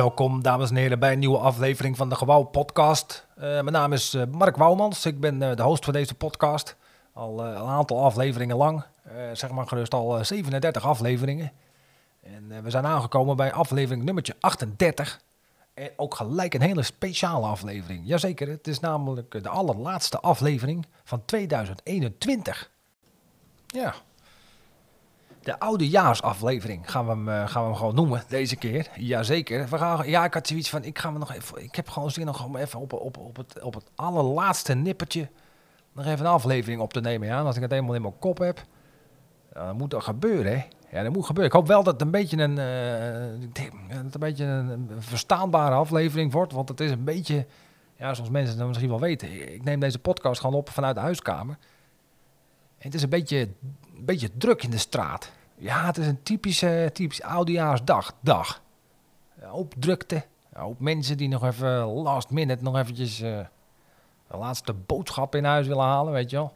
Welkom, 0.00 0.42
dames 0.42 0.70
en 0.70 0.76
heren, 0.76 0.98
bij 0.98 1.12
een 1.12 1.18
nieuwe 1.18 1.38
aflevering 1.38 1.96
van 1.96 2.08
de 2.08 2.14
Gewauw 2.14 2.42
Podcast. 2.42 3.26
Uh, 3.36 3.42
mijn 3.42 3.72
naam 3.72 3.92
is 3.92 4.14
uh, 4.14 4.22
Mark 4.30 4.56
Wouwmans. 4.56 5.06
Ik 5.06 5.20
ben 5.20 5.42
uh, 5.42 5.54
de 5.54 5.62
host 5.62 5.84
van 5.84 5.92
deze 5.92 6.14
podcast. 6.14 6.76
Al 7.12 7.44
een 7.44 7.56
aantal 7.56 8.04
afleveringen 8.04 8.56
lang. 8.56 8.84
zeg 9.32 9.50
maar 9.50 9.66
gerust 9.66 9.94
al 9.94 10.24
37 10.24 10.84
afleveringen. 10.84 11.52
En 12.22 12.62
we 12.62 12.70
zijn 12.70 12.86
aangekomen 12.86 13.36
bij 13.36 13.52
aflevering 13.52 14.04
nummertje 14.04 14.36
38. 14.40 15.20
En 15.74 15.90
ook 15.96 16.14
gelijk 16.14 16.54
een 16.54 16.60
hele 16.60 16.82
speciale 16.82 17.46
aflevering. 17.46 18.02
Jazeker, 18.04 18.48
het 18.48 18.68
is 18.68 18.80
namelijk 18.80 19.42
de 19.42 19.48
allerlaatste 19.48 20.20
aflevering 20.20 20.86
van 21.04 21.24
2021. 21.24 22.70
Ja, 23.66 23.94
de 25.42 25.58
oudejaarsaflevering 25.58 26.90
gaan 26.90 27.04
we, 27.04 27.10
hem, 27.10 27.28
uh, 27.28 27.48
gaan 27.48 27.62
we 27.62 27.68
hem 27.68 27.76
gewoon 27.76 27.94
noemen 27.94 28.22
deze 28.28 28.56
keer. 28.56 28.88
Jazeker. 28.96 29.68
We 29.68 29.78
gaan, 29.78 30.08
ja, 30.08 30.24
ik 30.24 30.34
had 30.34 30.46
zoiets 30.46 30.70
van, 30.70 30.84
ik, 30.84 30.98
ga 30.98 31.10
me 31.10 31.18
nog 31.18 31.32
even, 31.32 31.62
ik 31.62 31.74
heb 31.74 31.88
gewoon 31.88 32.10
zin 32.10 32.34
om 32.44 32.56
even 32.56 32.80
op, 32.80 32.92
op, 32.92 33.16
op, 33.18 33.36
het, 33.36 33.62
op 33.62 33.74
het 33.74 33.90
allerlaatste 33.94 34.74
nippertje 34.74 35.28
nog 35.92 36.06
even 36.06 36.26
een 36.26 36.32
aflevering 36.32 36.80
op 36.80 36.92
te 36.92 37.00
nemen. 37.00 37.28
Ja? 37.28 37.40
als 37.40 37.56
ik 37.56 37.62
het 37.62 37.70
helemaal 37.70 37.94
in 37.94 38.02
mijn 38.02 38.18
kop 38.18 38.38
heb, 38.38 38.64
dan 39.52 39.76
moet 39.76 39.90
dat 39.90 40.02
gebeuren. 40.02 40.52
Hè? 40.52 40.64
Ja, 40.92 41.02
dat 41.02 41.12
moet 41.12 41.26
gebeuren. 41.26 41.52
Ik 41.52 41.58
hoop 41.58 41.66
wel 41.66 41.82
dat 41.82 41.92
het 41.92 42.02
een 42.02 42.10
beetje 42.10 42.36
een, 42.36 42.58
uh, 42.58 44.02
dat 44.02 44.14
een, 44.14 44.20
beetje 44.20 44.44
een 44.44 44.88
verstaanbare 44.98 45.74
aflevering 45.74 46.32
wordt. 46.32 46.52
Want 46.52 46.68
het 46.68 46.80
is 46.80 46.90
een 46.90 47.04
beetje, 47.04 47.46
ja, 47.96 48.14
zoals 48.14 48.30
mensen 48.30 48.58
het 48.58 48.66
misschien 48.66 48.88
wel 48.88 49.00
weten. 49.00 49.52
Ik 49.54 49.64
neem 49.64 49.80
deze 49.80 49.98
podcast 49.98 50.40
gewoon 50.40 50.56
op 50.56 50.70
vanuit 50.70 50.94
de 50.94 51.00
huiskamer. 51.00 51.58
Het 52.80 52.94
is 52.94 53.02
een 53.02 53.08
beetje, 53.08 53.38
een 53.96 54.04
beetje 54.04 54.36
druk 54.36 54.62
in 54.62 54.70
de 54.70 54.78
straat. 54.78 55.32
Ja, 55.56 55.86
het 55.86 55.98
is 55.98 56.06
een 56.06 56.22
typische, 56.22 56.90
typische 56.92 57.24
oudejaarsdag. 57.24 58.14
Dag. 58.20 58.62
Hoop 59.40 59.74
drukte. 59.78 60.24
Hoop 60.52 60.80
mensen 60.80 61.16
die 61.16 61.28
nog 61.28 61.44
even 61.44 61.84
last 61.84 62.30
minute 62.30 62.62
nog 62.62 62.76
eventjes 62.76 63.16
de 63.18 64.36
laatste 64.36 64.72
boodschap 64.72 65.34
in 65.34 65.44
huis 65.44 65.66
willen 65.66 65.84
halen, 65.84 66.12
weet 66.12 66.30
je 66.30 66.36
wel. 66.36 66.52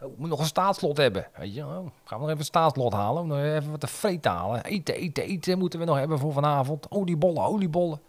Oh, 0.00 0.18
moet 0.18 0.28
nog 0.28 0.38
een 0.38 0.46
staatslot 0.46 0.96
hebben, 0.96 1.26
weet 1.36 1.54
je 1.54 1.66
wel. 1.66 1.80
Oh, 1.80 1.86
gaan 2.04 2.18
we 2.18 2.24
nog 2.24 2.26
even 2.26 2.38
een 2.38 2.44
staatslot 2.44 2.92
halen, 2.92 3.26
nog 3.26 3.38
even 3.38 3.70
wat 3.70 3.80
te 3.80 3.86
vreten 3.86 4.30
halen. 4.30 4.64
Eten, 4.64 4.94
eten, 4.94 5.24
eten 5.24 5.58
moeten 5.58 5.78
we 5.78 5.84
nog 5.84 5.96
hebben 5.96 6.18
voor 6.18 6.32
vanavond. 6.32 6.90
Oliebollen, 6.90 7.44
oliebollen. 7.44 8.00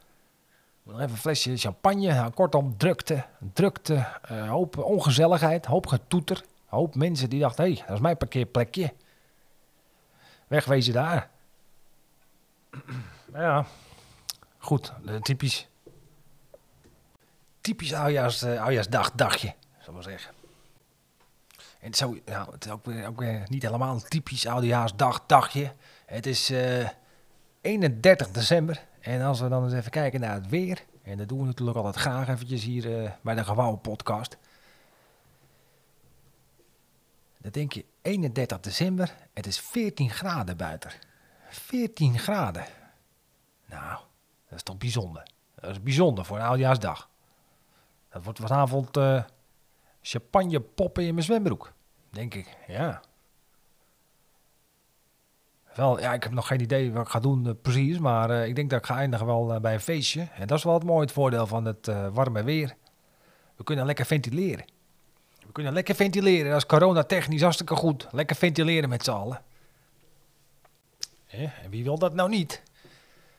Nog 0.84 0.96
even 0.96 1.12
een 1.12 1.18
flesje 1.18 1.58
champagne. 1.58 2.14
Nou, 2.14 2.32
kortom, 2.32 2.78
drukte, 2.78 3.26
drukte, 3.54 3.94
uh, 4.32 4.50
hoop 4.50 4.78
ongezelligheid, 4.78 5.66
hoop 5.66 5.88
getoeter 5.88 6.44
hoop 6.70 6.96
mensen 6.96 7.30
die 7.30 7.40
dachten, 7.40 7.64
hé, 7.64 7.74
hey, 7.74 7.84
dat 7.86 7.96
is 7.96 8.02
mijn 8.02 8.18
parkeerplekje. 8.18 8.94
Wegwezen 10.48 10.94
daar. 10.94 11.30
ja, 13.34 13.66
goed, 14.58 14.94
typisch. 15.22 15.68
Typisch 17.62 17.94
oudjaars, 17.94 18.44
uh, 18.44 18.62
oudjaarsdag, 18.62 19.12
dagje, 19.12 19.56
zal 19.80 19.94
maar 19.94 20.04
zeggen. 20.04 20.34
En 21.80 21.94
zo, 21.94 22.18
nou, 22.26 22.52
het 22.52 22.66
is 22.66 22.72
ook 22.72 22.88
ook 23.08 23.24
niet 23.48 23.64
helemaal 23.64 23.94
een 23.94 24.08
typisch 24.08 24.48
oudejaarsdag, 24.48 25.26
dagje. 25.26 25.74
Het 26.06 26.26
is 26.26 26.52
uh, 26.52 26.82
eh, 26.82 26.90
31 27.62 28.32
december. 28.32 28.86
En 29.00 29.22
als 29.22 29.40
we 29.40 29.50
dan 29.50 29.64
eens 29.64 29.74
even 29.74 29.92
kijken 29.92 30.20
naar 30.20 30.34
het 30.34 30.50
weer. 30.50 30.84
En 31.04 31.18
dat 31.18 31.28
doen 31.28 31.40
we 31.40 31.46
natuurlijk 31.46 31.78
altijd 31.78 31.96
graag 31.96 32.28
eventjes 32.28 32.64
hier 32.64 33.16
bij 33.22 33.36
de 33.36 33.44
Gewouwen 33.44 33.82
podcast. 33.82 34.38
Dan 37.42 37.52
denk 37.52 37.74
je 37.74 37.86
31 38.02 38.60
december, 38.60 39.16
het 39.34 39.48
is 39.48 39.60
14 39.60 40.10
graden 40.10 40.58
buiten. 40.58 40.92
14 41.50 42.20
graden. 42.20 42.66
Nou, 43.66 44.00
dat 44.48 44.58
is 44.58 44.64
toch 44.64 44.78
bijzonder. 44.78 45.32
Dat 45.56 45.70
is 45.70 45.84
bijzonder 45.84 46.26
voor 46.26 46.38
een 46.38 46.44
oudjaarsdag. 46.44 47.10
Dat 48.10 48.24
wordt 48.24 48.40
vanavond 48.40 48.98
uh, 48.98 49.24
champagne 50.02 50.60
poppen 50.60 51.04
in 51.04 51.14
mijn 51.14 51.26
zwembroek. 51.26 51.74
Denk 52.10 52.34
ik, 52.34 52.58
ja. 52.68 53.02
Wel, 55.76 56.00
ja, 56.00 56.14
ik 56.14 56.24
heb 56.24 56.32
nog 56.32 56.48
geen 56.48 56.62
idee 56.62 56.92
wat 56.92 57.06
ik 57.06 57.12
ga 57.12 57.20
doen 57.20 57.46
uh, 57.48 57.54
precies, 57.62 58.00
maar 58.00 58.30
uh, 58.30 58.46
ik 58.46 58.56
denk 58.56 58.70
dat 58.70 58.80
ik 58.80 58.86
ga 58.86 58.96
eindigen 58.96 59.26
wel 59.26 59.60
bij 59.60 59.74
een 59.74 59.80
feestje. 59.80 60.22
En 60.22 60.48
dat 60.48 60.58
is 60.58 60.64
wel 60.64 60.74
het 60.74 60.84
mooie 60.84 61.02
het 61.02 61.12
voordeel 61.12 61.48
van 61.48 61.66
het 61.66 61.86
warme 62.12 62.44
weer. 62.44 62.76
We 63.56 63.64
kunnen 63.64 63.86
lekker 63.86 64.06
ventileren. 64.06 64.66
We 65.50 65.56
kunnen 65.56 65.74
lekker 65.74 65.96
ventileren. 65.96 66.52
Dat 66.52 66.58
is 66.58 66.66
coronatechnisch 66.66 67.42
hartstikke 67.42 67.76
goed. 67.76 68.08
Lekker 68.12 68.36
ventileren 68.36 68.90
met 68.90 69.04
z'n 69.04 69.12
allen. 69.12 69.42
en 71.28 71.70
wie 71.70 71.84
wil 71.84 71.98
dat 71.98 72.14
nou 72.14 72.30
niet? 72.30 72.62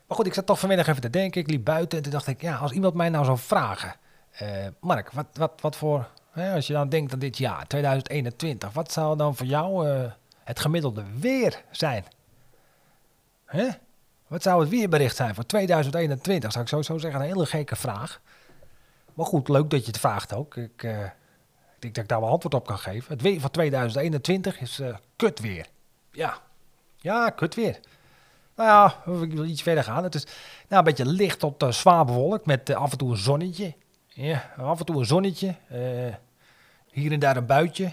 Maar 0.06 0.16
goed, 0.16 0.26
ik 0.26 0.34
zat 0.34 0.46
toch 0.46 0.58
vanmiddag 0.58 0.86
even 0.86 1.00
te 1.00 1.10
denken. 1.10 1.40
Ik 1.40 1.50
liep 1.50 1.64
buiten 1.64 1.98
en 1.98 2.04
toen 2.04 2.12
dacht 2.12 2.26
ik, 2.26 2.40
ja, 2.40 2.56
als 2.56 2.72
iemand 2.72 2.94
mij 2.94 3.08
nou 3.08 3.24
zou 3.24 3.38
vragen... 3.38 3.94
Uh, 4.42 4.48
Mark, 4.80 5.10
wat, 5.10 5.26
wat, 5.32 5.60
wat 5.60 5.76
voor... 5.76 6.08
Als 6.34 6.66
je 6.66 6.72
dan 6.72 6.88
denkt 6.88 7.12
aan 7.12 7.18
dit 7.18 7.38
jaar, 7.38 7.66
2021... 7.66 8.72
wat 8.72 8.92
zou 8.92 9.16
dan 9.16 9.36
voor 9.36 9.46
jou 9.46 9.88
uh, 9.88 10.10
het 10.44 10.60
gemiddelde 10.60 11.04
weer 11.18 11.62
zijn? 11.70 12.04
Hè? 13.44 13.68
Wat 14.26 14.42
zou 14.42 14.60
het 14.60 14.68
weerbericht 14.68 15.16
zijn 15.16 15.34
voor 15.34 15.46
2021? 15.46 16.52
Zou 16.52 16.64
ik 16.64 16.70
sowieso 16.70 16.98
zeggen, 16.98 17.20
een 17.20 17.26
hele 17.26 17.46
gekke 17.46 17.76
vraag. 17.76 18.20
Maar 19.14 19.26
goed, 19.26 19.48
leuk 19.48 19.70
dat 19.70 19.80
je 19.80 19.86
het 19.86 20.00
vraagt 20.00 20.34
ook. 20.34 20.56
Ik... 20.56 20.82
Ik 20.82 21.18
denk 21.80 21.94
dat 21.94 22.04
ik 22.04 22.10
daar 22.10 22.20
wel 22.20 22.30
antwoord 22.30 22.54
op 22.54 22.66
kan 22.66 22.78
geven. 22.78 23.12
Het 23.12 23.22
weer 23.22 23.40
van 23.40 23.50
2021 23.50 24.60
is 24.60 24.80
uh, 24.80 24.96
kut 25.16 25.40
weer. 25.40 25.66
Ja, 26.12 26.38
ja, 26.96 27.30
kut 27.30 27.54
weer. 27.54 27.80
Nou 28.56 28.68
ja, 28.68 29.12
ik 29.22 29.32
wil 29.32 29.44
iets 29.44 29.62
verder 29.62 29.84
gaan. 29.84 30.04
Het 30.04 30.14
is 30.14 30.24
nou, 30.24 30.34
een 30.68 30.84
beetje 30.84 31.06
licht 31.06 31.38
tot 31.38 31.62
uh, 31.62 31.70
zwaar 31.70 32.04
bewolkt 32.04 32.46
met 32.46 32.70
uh, 32.70 32.76
af 32.76 32.92
en 32.92 32.98
toe 32.98 33.10
een 33.10 33.16
zonnetje. 33.16 33.74
Ja, 34.06 34.52
af 34.56 34.78
en 34.78 34.86
toe 34.86 34.98
een 34.98 35.06
zonnetje. 35.06 35.54
hier 36.90 37.12
en 37.12 37.18
daar 37.18 37.36
een 37.36 37.46
buitje. 37.46 37.92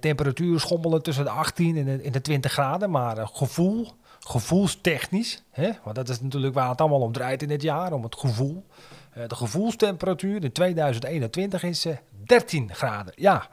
temperatuur 0.00 0.60
schommelen 0.60 1.02
tussen 1.02 1.24
de 1.24 1.30
18 1.30 1.76
en 1.76 1.84
de, 1.84 2.02
en 2.02 2.12
de 2.12 2.20
20 2.20 2.52
graden. 2.52 2.90
Maar 2.90 3.28
gevoel, 3.28 3.92
gevoelstechnisch. 4.20 5.42
Hè? 5.50 5.70
Want 5.82 5.96
dat 5.96 6.08
is 6.08 6.20
natuurlijk 6.20 6.54
waar 6.54 6.68
het 6.68 6.80
allemaal 6.80 7.00
om 7.00 7.12
draait 7.12 7.42
in 7.42 7.48
dit 7.48 7.62
jaar. 7.62 7.92
Om 7.92 8.02
het 8.02 8.16
gevoel. 8.16 8.64
de 9.26 9.34
gevoelstemperatuur 9.34 10.44
in 10.44 10.52
2021 10.52 11.62
is 11.62 11.86
13 12.26 12.74
graden. 12.74 13.12
Ja, 13.16 13.48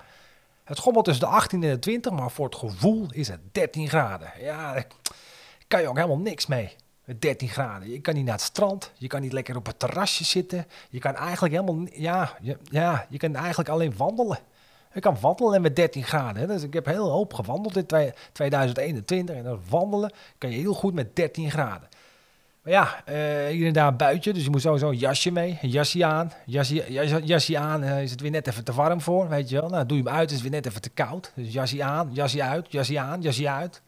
het 0.63 0.77
schommelt 0.77 1.05
tussen 1.05 1.25
de 1.25 1.31
18 1.31 1.63
en 1.63 1.69
de 1.69 1.79
20, 1.79 2.11
maar 2.11 2.31
voor 2.31 2.45
het 2.45 2.55
gevoel 2.55 3.07
is 3.11 3.27
het 3.27 3.39
13 3.51 3.89
graden. 3.89 4.31
Ja, 4.39 4.73
daar 4.73 4.87
kan 5.67 5.81
je 5.81 5.87
ook 5.87 5.95
helemaal 5.95 6.17
niks 6.17 6.45
mee. 6.45 6.75
Met 7.05 7.21
13 7.21 7.49
graden. 7.49 7.89
Je 7.89 7.99
kan 7.99 8.13
niet 8.13 8.25
naar 8.25 8.33
het 8.33 8.43
strand. 8.43 8.91
Je 8.97 9.07
kan 9.07 9.21
niet 9.21 9.33
lekker 9.33 9.55
op 9.55 9.65
het 9.65 9.79
terrasje 9.79 10.23
zitten. 10.23 10.67
Je 10.89 10.99
kan 10.99 11.15
eigenlijk 11.15 11.53
helemaal. 11.53 11.85
Ja, 11.93 12.37
je, 12.41 12.57
ja, 12.63 13.05
je 13.09 13.17
kan 13.17 13.35
eigenlijk 13.35 13.69
alleen 13.69 13.97
wandelen. 13.97 14.39
Je 14.93 14.99
kan 14.99 15.17
wandelen 15.21 15.61
met 15.61 15.75
13 15.75 16.03
graden. 16.03 16.47
Dus 16.47 16.63
ik 16.63 16.73
heb 16.73 16.85
heel 16.85 17.09
hoop 17.09 17.33
gewandeld 17.33 17.77
in 17.77 18.13
2021. 18.31 19.35
En 19.35 19.43
dan 19.43 19.61
wandelen 19.69 20.13
kan 20.37 20.49
je 20.49 20.57
heel 20.57 20.73
goed 20.73 20.93
met 20.93 21.15
13 21.15 21.51
graden. 21.51 21.89
Maar 22.61 22.73
ja, 22.73 23.03
uh, 23.09 23.47
hier 23.47 23.67
en 23.67 23.73
daar 23.73 23.95
buitje, 23.95 24.33
dus 24.33 24.43
je 24.43 24.49
moet 24.49 24.61
sowieso 24.61 24.89
een 24.89 24.97
jasje 24.97 25.31
mee, 25.31 25.59
een 25.61 25.69
jasje 25.69 26.05
aan. 26.05 26.31
Jasje, 26.45 26.91
jasje, 26.91 27.21
jasje 27.23 27.57
aan 27.57 27.83
uh, 27.83 28.01
is 28.01 28.11
het 28.11 28.21
weer 28.21 28.31
net 28.31 28.47
even 28.47 28.63
te 28.63 28.73
warm 28.73 29.01
voor, 29.01 29.29
weet 29.29 29.49
je 29.49 29.59
wel. 29.59 29.69
Nou, 29.69 29.85
doe 29.85 29.97
je 29.97 30.03
hem 30.03 30.13
uit, 30.13 30.29
is 30.29 30.33
het 30.33 30.41
weer 30.41 30.51
net 30.51 30.65
even 30.65 30.81
te 30.81 30.89
koud. 30.89 31.31
Dus 31.35 31.53
jasje 31.53 31.83
aan, 31.83 32.09
jasje 32.13 32.43
uit, 32.43 32.71
jasje 32.71 32.99
aan, 32.99 33.21
jasje 33.21 33.49
uit. 33.49 33.81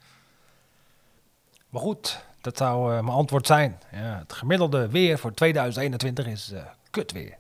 Maar 1.70 1.82
goed, 1.82 2.26
dat 2.42 2.58
zou 2.58 2.94
uh, 2.94 3.00
mijn 3.00 3.18
antwoord 3.18 3.48
zijn. 3.48 3.80
Ja, 3.92 4.18
het 4.20 4.34
gemiddelde 4.34 4.90
weer 4.90 5.18
voor 5.18 5.34
2021 5.34 6.28
is 6.28 6.54
kut 6.90 7.12
weer. 7.12 7.38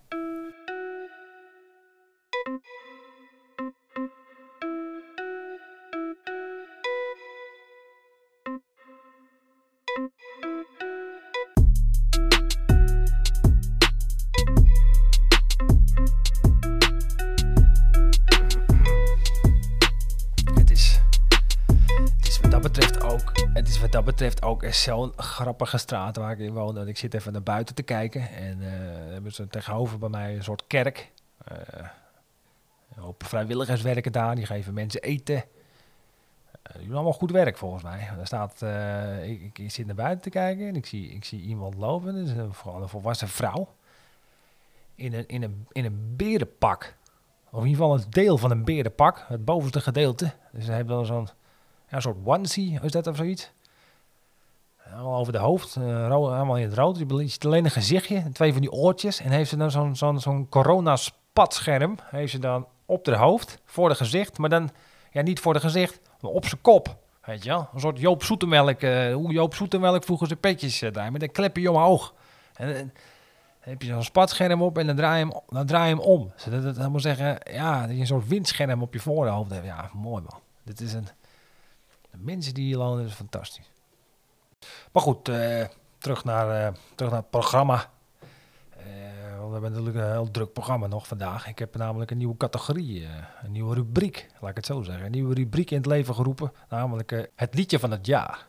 Ook 24.66 24.74
zo'n 24.74 25.14
grappige 25.16 25.78
straat 25.78 26.16
waar 26.16 26.32
ik 26.32 26.40
in 26.40 26.54
woon. 26.54 26.88
ik 26.88 26.98
zit 26.98 27.14
even 27.14 27.32
naar 27.32 27.44
buiten 27.44 27.76
te 27.76 27.84
kijken. 27.84 28.30
En 28.30 28.58
uh, 28.62 28.68
hebben 29.12 29.32
ze 29.34 29.48
tegenover 29.48 30.00
bij 30.00 30.10
mij 30.10 30.36
een 30.36 30.44
soort 30.44 30.64
kerk. 30.68 31.12
Uh, 31.52 31.58
een 32.96 33.04
hoop 33.04 33.24
vrijwilligers 33.26 33.82
werken 33.82 34.12
daar. 34.12 34.36
Die 34.36 34.46
geven 34.46 34.74
mensen 34.74 35.02
eten. 35.02 35.36
Uh, 35.36 35.44
die 36.78 36.86
doen 36.86 36.96
allemaal 36.96 37.14
goed 37.14 37.32
werk 37.32 37.58
volgens 37.58 37.84
mij. 37.84 38.10
Daar 38.16 38.28
staat, 38.28 38.62
ik, 39.54 39.72
zit 39.72 39.86
naar 39.86 39.96
buiten 39.96 40.22
te 40.22 40.30
kijken 40.30 40.68
en 40.68 40.76
ik 40.76 40.86
zie, 40.86 41.10
ik 41.10 41.26
zie 41.26 41.42
iemand 41.42 41.76
lopen. 41.76 42.16
Dat 42.16 42.28
is 42.28 42.32
een, 42.32 42.54
een 42.82 42.90
volwassen 42.90 43.28
vrouw. 43.28 43.74
In 44.96 45.14
een, 45.14 45.28
in, 45.28 45.44
een, 45.44 45.68
in 45.72 45.86
een 45.86 46.14
berenpak. 46.16 46.96
Of 47.50 47.62
in 47.62 47.68
ieder 47.68 47.84
geval 47.84 47.98
een 47.98 48.10
deel 48.10 48.38
van 48.38 48.52
een 48.52 48.64
berenpak. 48.64 49.26
Het 49.28 49.46
bovenste 49.46 49.82
gedeelte. 49.82 50.34
Dus 50.52 50.66
ze 50.66 50.72
hebben 50.72 50.96
dan 50.96 51.06
zo'n 51.06 51.28
ja, 51.90 52.00
soort 52.00 52.18
onesie, 52.24 52.80
is 52.82 52.92
dat 52.92 53.08
of 53.08 53.16
zoiets? 53.16 53.52
Allemaal 54.94 55.20
over 55.20 55.34
de 55.34 55.40
hoofd, 55.40 55.76
uh, 55.76 56.12
allemaal 56.12 56.58
in 56.58 56.70
het 56.70 56.78
rood. 56.78 56.98
Je 56.98 57.28
ziet 57.28 57.46
alleen 57.46 57.66
een 57.66 57.72
gezichtje, 57.72 58.32
twee 58.32 58.52
van 58.52 58.62
die 58.62 58.72
oortjes. 58.72 59.20
En 59.20 59.32
heeft 59.32 59.50
ze 59.50 59.58
dan 59.58 59.72
zo'n 59.72 59.96
zo'n 59.96 60.20
zo'n 60.20 60.50
corona-spatscherm, 60.50 61.98
heeft 62.06 62.32
ze 62.32 62.40
dan 62.40 62.68
op 62.86 63.06
de 63.06 63.16
hoofd, 63.16 63.62
voor 63.66 63.90
de 63.90 63.96
gezicht. 63.96 64.38
Maar 64.38 64.50
dan, 64.50 64.70
ja, 65.12 65.22
niet 65.22 65.40
voor 65.40 65.54
de 65.54 65.60
gezicht, 65.60 66.00
maar 66.20 66.32
op 66.32 66.46
zijn 66.46 66.62
kop. 66.62 66.96
Weet 67.26 67.44
je 67.44 67.50
wel? 67.50 67.70
Een 67.74 67.80
soort 67.80 68.00
Joop 68.00 68.24
Zoetemelk, 68.24 68.82
uh, 68.82 69.14
hoe 69.14 69.32
Joop 69.32 69.56
Zoetemelk 69.56 70.04
vroeger 70.04 70.28
zijn 70.28 70.40
petjes 70.40 70.82
uh, 70.82 70.92
daar, 70.92 71.12
met 71.12 71.22
een 71.22 71.32
klepje 71.32 71.72
omhoog. 71.72 72.14
En, 72.54 72.74
dan 72.74 72.92
heb 73.60 73.82
je 73.82 73.88
zo'n 73.88 74.04
spatscherm 74.04 74.62
op 74.62 74.78
en 74.78 74.88
dan 74.88 74.96
draai 74.96 75.20
je 75.20 75.26
hem, 75.26 75.42
dan 75.48 75.66
draai 75.66 75.90
je 75.90 75.96
hem 75.96 76.04
om. 76.04 76.32
Dat 76.76 76.90
moet 76.90 77.02
zeggen, 77.02 77.38
ja, 77.52 77.82
dat 77.82 77.96
je 77.96 78.00
een 78.00 78.08
soort 78.08 78.28
windscherm 78.28 78.82
op 78.82 78.94
je 78.94 79.00
voorhoofd 79.00 79.52
hebt. 79.52 79.66
Ja, 79.66 79.90
mooi 79.94 80.24
man. 80.30 80.40
Dit 80.64 80.82
is 80.82 80.94
een... 80.94 81.08
De 82.12 82.18
mensen 82.18 82.54
die 82.54 82.66
hier 82.66 82.78
wonen, 82.78 83.06
is 83.06 83.14
fantastisch. 83.14 83.73
Maar 84.92 85.04
goed, 85.04 85.30
uh, 85.30 85.64
terug, 85.98 86.24
naar, 86.24 86.68
uh, 86.68 86.78
terug 86.96 87.12
naar 87.12 87.22
het 87.22 87.30
programma. 87.30 87.76
Uh, 87.76 88.84
we 89.46 89.52
hebben 89.52 89.72
natuurlijk 89.72 89.96
een 89.96 90.12
heel 90.12 90.32
druk 90.32 90.54
programma 90.54 90.88
nog 90.88 91.08
vandaag. 91.08 91.48
Ik 91.48 91.60
heb 91.60 91.76
namelijk 91.76 92.12
een 92.12 92.18
nieuwe 92.18 92.38
categorie, 92.38 93.08
een 93.44 93.52
nieuwe 93.52 93.76
rubriek, 93.76 94.30
laat 94.40 94.50
ik 94.50 94.56
het 94.56 94.66
zo 94.66 94.82
zeggen. 94.82 95.06
Een 95.06 95.12
nieuwe 95.12 95.34
rubriek 95.34 95.72
in 95.72 95.78
het 95.78 95.86
leven 95.86 96.16
geroepen, 96.16 96.52
namelijk 96.70 97.30
het 97.36 97.54
liedje 97.54 97.80
van 97.80 97.92
het 97.92 98.06
jaar. 98.06 98.48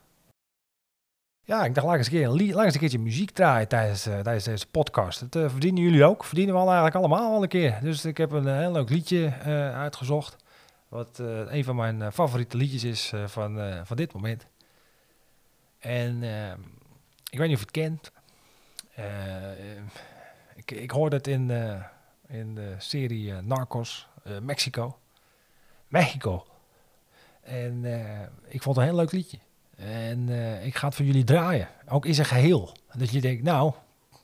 Ja, 1.47 1.65
ik 1.65 1.75
dacht, 1.75 1.87
laat 1.87 1.97
eens 1.97 2.07
een, 2.07 2.13
keer 2.13 2.59
eens 2.65 2.75
een 2.75 2.81
keertje 2.81 2.99
muziek 2.99 3.31
draaien 3.31 3.69
tijdens, 3.69 4.03
tijdens 4.03 4.45
deze 4.45 4.67
podcast. 4.67 5.33
Dat 5.33 5.51
verdienen 5.51 5.83
jullie 5.83 6.05
ook, 6.05 6.25
verdienen 6.25 6.55
we 6.55 6.61
al 6.61 6.67
eigenlijk 6.67 6.97
allemaal 6.97 7.35
al 7.35 7.43
een 7.43 7.49
keer. 7.49 7.79
Dus 7.83 8.05
ik 8.05 8.17
heb 8.17 8.31
een 8.31 8.59
heel 8.59 8.73
leuk 8.73 8.91
liedje 8.91 9.33
uitgezocht. 9.75 10.37
Wat 10.89 11.19
een 11.49 11.65
van 11.65 11.77
mijn 11.77 12.13
favoriete 12.13 12.57
liedjes 12.57 12.85
is 12.85 13.13
van, 13.27 13.59
van 13.85 13.97
dit 13.97 14.13
moment. 14.13 14.47
En 15.85 16.23
ehm, 16.23 16.61
ik 17.31 17.39
weet 17.39 17.49
niet 17.49 17.57
of 17.57 17.63
je 17.63 17.67
het 17.67 17.71
kent. 17.71 18.13
Uh, 18.99 19.79
ik, 20.55 20.71
ik 20.71 20.91
hoorde 20.91 21.17
het 21.17 21.27
in, 21.27 21.49
uh, 21.49 21.83
in 22.29 22.55
de 22.55 22.75
serie 22.79 23.27
uh, 23.27 23.39
Narcos, 23.39 24.09
Mexico. 24.43 24.99
Mexico. 25.89 26.47
En 27.43 27.85
ik 28.49 28.63
vond 28.63 28.77
het 28.77 28.85
een 28.85 28.91
heel 28.91 29.01
leuk 29.01 29.13
liedje. 29.13 29.39
En 29.77 30.29
ik 30.65 30.75
ga 30.75 30.87
het 30.87 30.97
voor 30.97 31.05
jullie 31.05 31.25
draaien. 31.25 31.69
Ook 31.89 32.07
in 32.07 32.15
zijn 32.15 32.27
geheel. 32.27 32.77
Dat 32.93 33.11
je 33.11 33.21
denkt, 33.21 33.43
nou, 33.43 33.73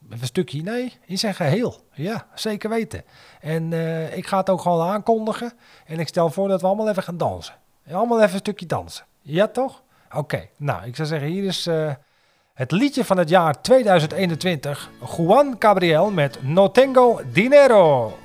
even 0.04 0.20
een 0.20 0.26
stukje. 0.26 0.62
Nee, 0.62 0.92
in 1.06 1.18
zijn 1.18 1.34
geheel. 1.34 1.84
Ja, 1.92 2.26
zeker 2.34 2.70
weten. 2.70 3.04
En 3.40 3.72
ik 4.16 4.26
ga 4.26 4.38
het 4.38 4.50
ook 4.50 4.60
gewoon 4.60 4.88
aankondigen. 4.88 5.52
En 5.84 5.98
ik 5.98 6.08
stel 6.08 6.30
voor 6.30 6.48
dat 6.48 6.60
we 6.60 6.66
allemaal 6.66 6.88
even 6.88 7.02
gaan 7.02 7.16
dansen. 7.16 7.54
Allemaal 7.90 8.20
even 8.20 8.32
een 8.32 8.38
stukje 8.38 8.66
dansen. 8.66 9.06
Ja, 9.20 9.48
toch? 9.48 9.82
Oké, 10.14 10.48
nou, 10.56 10.86
ik 10.86 10.96
zou 10.96 11.08
zeggen, 11.08 11.28
hier 11.28 11.44
is 11.44 11.66
uh, 11.66 11.90
het 12.54 12.70
liedje 12.70 13.04
van 13.04 13.18
het 13.18 13.28
jaar 13.28 13.60
2021. 13.60 14.90
Juan 15.16 15.56
Gabriel 15.58 16.10
met 16.10 16.38
No 16.42 16.70
Tengo 16.70 17.20
Dinero. 17.32 18.18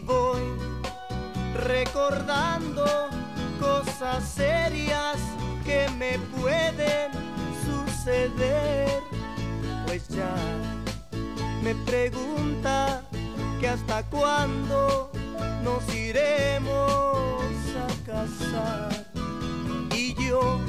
Voy 0.00 0.42
recordando 1.54 2.84
cosas 3.60 4.28
serias 4.28 5.18
que 5.64 5.88
me 5.98 6.18
pueden 6.40 7.12
suceder. 7.64 9.02
Pues 9.86 10.08
ya 10.08 10.34
me 11.62 11.74
pregunta 11.74 13.02
que 13.60 13.68
hasta 13.68 14.02
cuándo 14.04 15.10
nos 15.62 15.82
iremos 15.94 17.42
a 17.76 18.06
casar. 18.06 19.06
Y 19.94 20.14
yo 20.14 20.60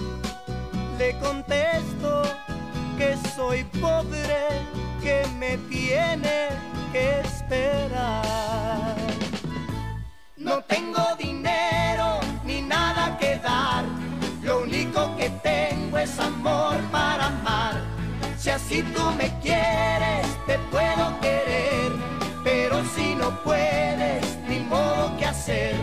le 0.98 1.18
contesto 1.20 2.24
que 2.98 3.18
soy 3.36 3.64
pobre, 3.82 4.62
que 5.02 5.26
me 5.38 5.58
tiene 5.70 6.50
que 6.94 7.20
esperar. 7.20 9.05
No 10.46 10.62
tengo 10.66 11.04
dinero 11.18 12.20
ni 12.44 12.62
nada 12.62 13.18
que 13.18 13.36
dar, 13.38 13.84
lo 14.44 14.62
único 14.62 15.16
que 15.18 15.32
tengo 15.42 15.98
es 15.98 16.20
amor 16.20 16.76
para 16.92 17.26
amar. 17.26 17.82
Si 18.38 18.52
así 18.52 18.84
tú 18.96 19.02
me 19.18 19.28
quieres, 19.40 20.28
te 20.46 20.60
puedo 20.70 21.20
querer, 21.20 21.92
pero 22.44 22.84
si 22.96 23.16
no 23.16 23.32
puedes, 23.44 24.38
ni 24.48 24.60
modo 24.60 25.18
que 25.18 25.26
hacer. 25.26 25.76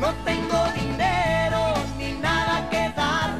No 0.00 0.12
tengo 0.24 0.58
dinero 0.74 1.74
ni 1.96 2.14
nada 2.14 2.68
que 2.70 2.92
dar, 2.96 3.30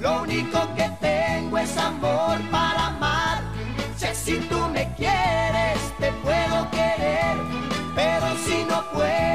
lo 0.00 0.22
único 0.22 0.74
que 0.74 0.90
tengo 1.00 1.56
es 1.56 1.76
amor 1.78 2.36
para 2.50 2.86
amar. 2.86 3.42
Si 3.96 4.06
así 4.06 4.40
tú 4.50 4.58
me 4.74 4.92
quieres, 4.94 5.78
te 6.00 6.10
puedo 6.24 6.68
querer, 6.72 7.36
pero 7.94 8.26
si 8.44 8.64
no 8.64 8.82
puedes, 8.92 9.29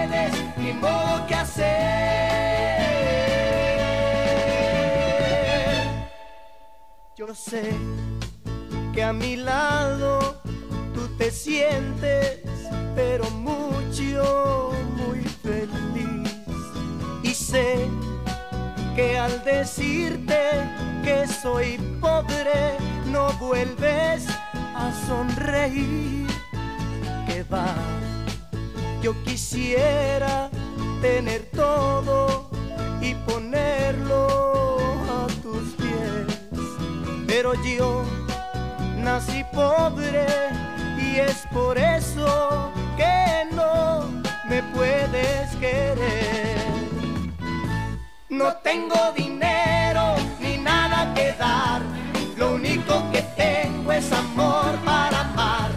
sé 7.50 7.72
que 8.94 9.04
a 9.04 9.14
mi 9.14 9.36
lado 9.36 10.42
tú 10.94 11.08
te 11.18 11.30
sientes, 11.30 12.40
pero 12.96 13.30
mucho, 13.32 14.72
muy 14.98 15.22
feliz. 15.44 16.32
Y 17.24 17.34
sé 17.34 17.88
que 18.96 19.20
al 19.20 19.44
decirte 19.44 20.40
que 21.04 21.28
soy 21.28 21.78
pobre, 22.02 22.78
no 23.06 23.32
vuelves 23.34 24.25
a 24.54 24.92
sonreír. 25.08 26.28
Que 27.28 27.44
va, 27.44 27.75
yo 29.04 29.14
quisiera 29.24 30.50
tener 31.02 31.52
todo 31.52 32.50
y 33.02 33.14
ponerlo 33.30 33.64
Pero 37.46 37.62
yo 37.62 38.04
nací 38.98 39.44
pobre 39.54 40.25
y 40.98 41.18
es 41.20 41.46
por 41.54 41.78
eso 41.78 42.72
que 42.98 43.46
no 43.52 44.10
me 44.50 44.64
puedes 44.74 45.56
querer. 45.58 46.66
No 48.30 48.52
tengo 48.64 48.96
dinero 49.16 50.16
ni 50.40 50.58
nada 50.58 51.14
que 51.14 51.34
dar, 51.34 51.84
lo 52.36 52.56
único 52.56 53.12
que 53.12 53.22
tengo 53.38 53.92
es 53.92 54.12
amor 54.12 54.74
para 54.84 55.20
amar. 55.20 55.70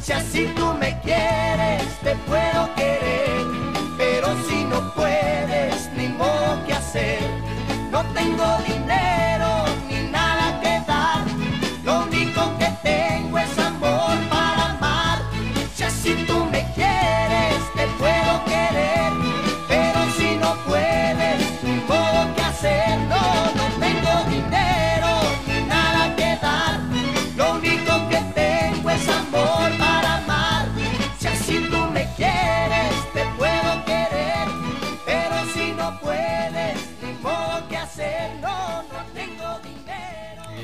Si 0.00 0.12
así 0.12 0.52
tú 0.56 0.74
me 0.74 0.98
quieres, 1.02 1.84
te 2.02 2.16
puedo 2.26 2.74
querer 2.74 3.46
pero 3.96 4.26
si 4.48 4.64
no 4.64 4.92
puedes, 4.94 5.88
ni 5.96 6.08
modo 6.08 6.66
que 6.66 6.72
hacer. 6.72 7.22
No 7.92 8.02
tengo 8.12 8.44
dinero 8.66 8.81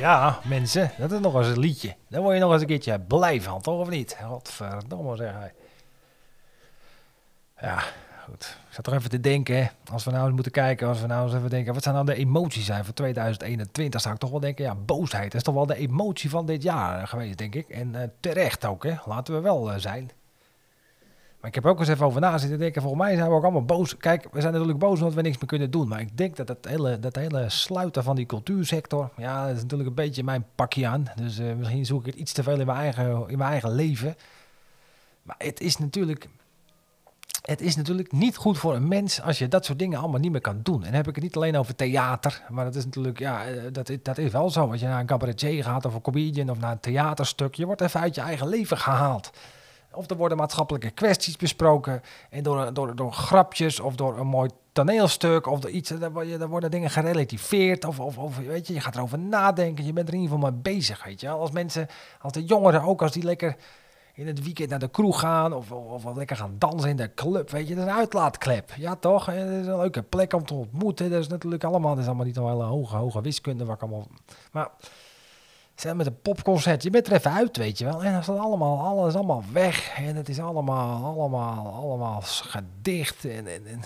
Ja, 0.08 0.38
mensen, 0.44 0.90
dat 0.98 1.12
is 1.12 1.20
nog 1.20 1.34
eens 1.34 1.46
een 1.46 1.58
liedje. 1.58 1.96
Daar 2.08 2.22
word 2.22 2.34
je 2.34 2.40
nog 2.40 2.52
eens 2.52 2.60
een 2.60 2.66
keertje 2.66 3.00
blij 3.00 3.42
van, 3.42 3.60
toch 3.60 3.80
of 3.80 3.88
niet? 3.88 4.16
Godverdomme 4.24 5.16
zeg 5.16 5.32
hij. 5.32 5.52
Ja, 7.60 7.82
goed. 8.24 8.58
Ik 8.68 8.74
zat 8.74 8.84
toch 8.84 8.94
even 8.94 9.10
te 9.10 9.20
denken, 9.20 9.70
als 9.90 10.04
we 10.04 10.10
nou 10.10 10.24
eens 10.24 10.34
moeten 10.34 10.52
kijken, 10.52 10.88
als 10.88 11.00
we 11.00 11.06
nou 11.06 11.26
eens 11.26 11.34
even 11.34 11.50
denken, 11.50 11.74
wat 11.74 11.82
zijn 11.82 11.94
nou 11.94 12.06
de 12.06 12.14
emoties 12.14 12.66
zijn 12.66 12.84
voor 12.84 12.94
2021? 12.94 14.00
Zou 14.00 14.14
ik 14.14 14.20
toch 14.20 14.30
wel 14.30 14.40
denken, 14.40 14.64
ja, 14.64 14.74
boosheid 14.74 15.34
is 15.34 15.42
toch 15.42 15.54
wel 15.54 15.66
de 15.66 15.76
emotie 15.76 16.30
van 16.30 16.46
dit 16.46 16.62
jaar 16.62 17.06
geweest, 17.06 17.38
denk 17.38 17.54
ik. 17.54 17.68
En 17.68 17.94
uh, 17.94 18.02
terecht 18.20 18.64
ook, 18.64 18.84
hè. 18.84 18.94
Laten 19.04 19.34
we 19.34 19.40
wel 19.40 19.72
uh, 19.72 19.78
zijn. 19.78 20.10
Ik 21.48 21.54
heb 21.54 21.66
ook 21.66 21.78
eens 21.78 21.88
even 21.88 22.06
over 22.06 22.20
na 22.20 22.38
zitten 22.38 22.58
denken. 22.58 22.82
Volgens 22.82 23.02
mij 23.02 23.16
zijn 23.16 23.28
we 23.28 23.34
ook 23.34 23.42
allemaal 23.42 23.64
boos. 23.64 23.96
Kijk, 23.96 24.28
we 24.32 24.40
zijn 24.40 24.52
natuurlijk 24.52 24.78
boos 24.78 24.98
omdat 24.98 25.14
we 25.14 25.22
niks 25.22 25.36
meer 25.36 25.46
kunnen 25.46 25.70
doen. 25.70 25.88
Maar 25.88 26.00
ik 26.00 26.16
denk 26.16 26.36
dat 26.36 26.48
het 26.48 26.68
hele, 26.68 26.98
dat 26.98 27.16
hele 27.16 27.48
sluiten 27.48 28.02
van 28.02 28.16
die 28.16 28.26
cultuursector... 28.26 29.10
Ja, 29.16 29.46
dat 29.46 29.56
is 29.56 29.62
natuurlijk 29.62 29.88
een 29.88 29.94
beetje 29.94 30.24
mijn 30.24 30.44
pakje 30.54 30.86
aan. 30.86 31.04
Dus 31.16 31.38
eh, 31.38 31.54
misschien 31.54 31.86
zoek 31.86 32.00
ik 32.00 32.06
het 32.06 32.14
iets 32.14 32.32
te 32.32 32.42
veel 32.42 32.60
in 32.60 32.66
mijn 32.66 32.78
eigen, 32.78 33.28
in 33.28 33.38
mijn 33.38 33.50
eigen 33.50 33.74
leven. 33.74 34.16
Maar 35.22 35.36
het 35.38 35.60
is 35.60 35.76
natuurlijk... 35.76 36.28
Het 37.42 37.60
is 37.60 37.76
natuurlijk 37.76 38.12
niet 38.12 38.36
goed 38.36 38.58
voor 38.58 38.74
een 38.74 38.88
mens 38.88 39.22
als 39.22 39.38
je 39.38 39.48
dat 39.48 39.64
soort 39.64 39.78
dingen 39.78 39.98
allemaal 39.98 40.20
niet 40.20 40.32
meer 40.32 40.40
kan 40.40 40.60
doen. 40.62 40.78
En 40.78 40.84
dan 40.84 40.94
heb 40.94 41.08
ik 41.08 41.14
het 41.14 41.24
niet 41.24 41.36
alleen 41.36 41.56
over 41.56 41.74
theater, 41.74 42.42
maar 42.48 42.64
dat 42.64 42.74
is 42.74 42.84
natuurlijk, 42.84 43.18
ja, 43.18 43.46
eh, 43.46 43.62
dat, 43.72 43.90
dat 44.02 44.18
is 44.18 44.32
wel 44.32 44.50
zo. 44.50 44.70
Als 44.70 44.80
je 44.80 44.86
naar 44.86 45.00
een 45.00 45.06
cabaretier 45.06 45.64
gaat 45.64 45.84
of 45.84 45.94
een 45.94 46.00
comedian 46.00 46.50
of 46.50 46.58
naar 46.58 46.72
een 46.72 46.80
theaterstuk, 46.80 47.54
je 47.54 47.66
wordt 47.66 47.80
even 47.80 48.00
uit 48.00 48.14
je 48.14 48.20
eigen 48.20 48.48
leven 48.48 48.78
gehaald. 48.78 49.30
Of 49.92 50.10
er 50.10 50.16
worden 50.16 50.38
maatschappelijke 50.38 50.90
kwesties 50.90 51.36
besproken 51.36 52.02
en 52.30 52.42
door, 52.42 52.72
door, 52.74 52.96
door 52.96 53.12
grapjes 53.12 53.80
of 53.80 53.94
door 53.94 54.18
een 54.18 54.26
mooi 54.26 54.50
toneelstuk 54.72 55.46
of 55.46 55.60
door 55.60 55.70
iets, 55.70 55.90
dan, 55.90 56.48
worden 56.48 56.70
dingen 56.70 56.90
gerelativeerd 56.90 57.84
of, 57.84 58.00
of, 58.00 58.18
of 58.18 58.36
weet 58.36 58.66
je, 58.66 58.74
je 58.74 58.80
gaat 58.80 58.96
erover 58.96 59.18
nadenken, 59.18 59.84
je 59.84 59.92
bent 59.92 60.08
er 60.08 60.14
in 60.14 60.20
ieder 60.20 60.36
geval 60.36 60.50
mee 60.50 60.60
bezig, 60.60 61.04
weet 61.04 61.20
je. 61.20 61.28
Als 61.28 61.50
mensen, 61.50 61.86
als 62.20 62.32
de 62.32 62.44
jongeren 62.44 62.82
ook, 62.82 63.02
als 63.02 63.12
die 63.12 63.22
lekker 63.22 63.56
in 64.14 64.26
het 64.26 64.42
weekend 64.44 64.70
naar 64.70 64.78
de 64.78 64.88
kroeg 64.88 65.20
gaan 65.20 65.52
of, 65.52 65.72
of, 65.72 66.14
lekker 66.14 66.36
gaan 66.36 66.54
dansen 66.58 66.90
in 66.90 66.96
de 66.96 67.14
club, 67.14 67.50
weet 67.50 67.68
je, 67.68 67.74
dat 67.74 67.84
is 67.84 67.90
een 67.90 67.96
uitlaatklep. 67.96 68.72
Ja, 68.76 68.96
toch? 68.96 69.28
En 69.28 69.46
dat 69.46 69.60
is 69.60 69.66
een 69.66 69.76
leuke 69.76 70.02
plek 70.02 70.32
om 70.32 70.44
te 70.44 70.54
ontmoeten. 70.54 71.10
Dat 71.10 71.20
is 71.20 71.28
natuurlijk 71.28 71.64
allemaal, 71.64 71.90
dat 71.90 71.98
is 71.98 72.06
allemaal 72.06 72.26
niet 72.26 72.36
een 72.36 72.48
hele 72.48 72.62
hoge, 72.62 72.96
hoge 72.96 73.20
wiskunde, 73.20 73.64
waar 73.64 73.74
ik 73.74 73.82
allemaal... 73.82 74.06
Maar 74.52 74.70
Zeg, 75.80 75.94
met 75.94 76.06
een 76.06 76.20
popconcert, 76.20 76.82
je 76.82 76.90
bent 76.90 77.06
er 77.06 77.12
even 77.12 77.32
uit, 77.32 77.56
weet 77.56 77.78
je 77.78 77.84
wel. 77.84 78.04
En 78.04 78.10
dan 78.10 78.20
is 78.20 78.26
dat 78.26 78.38
allemaal, 78.38 78.80
alles 78.80 79.14
allemaal 79.14 79.44
weg. 79.52 79.98
En 79.98 80.16
het 80.16 80.28
is 80.28 80.40
allemaal, 80.40 81.04
allemaal, 81.04 81.66
allemaal 81.66 82.22
gedicht. 82.24 83.24
En, 83.24 83.46
en, 83.46 83.66
en 83.66 83.80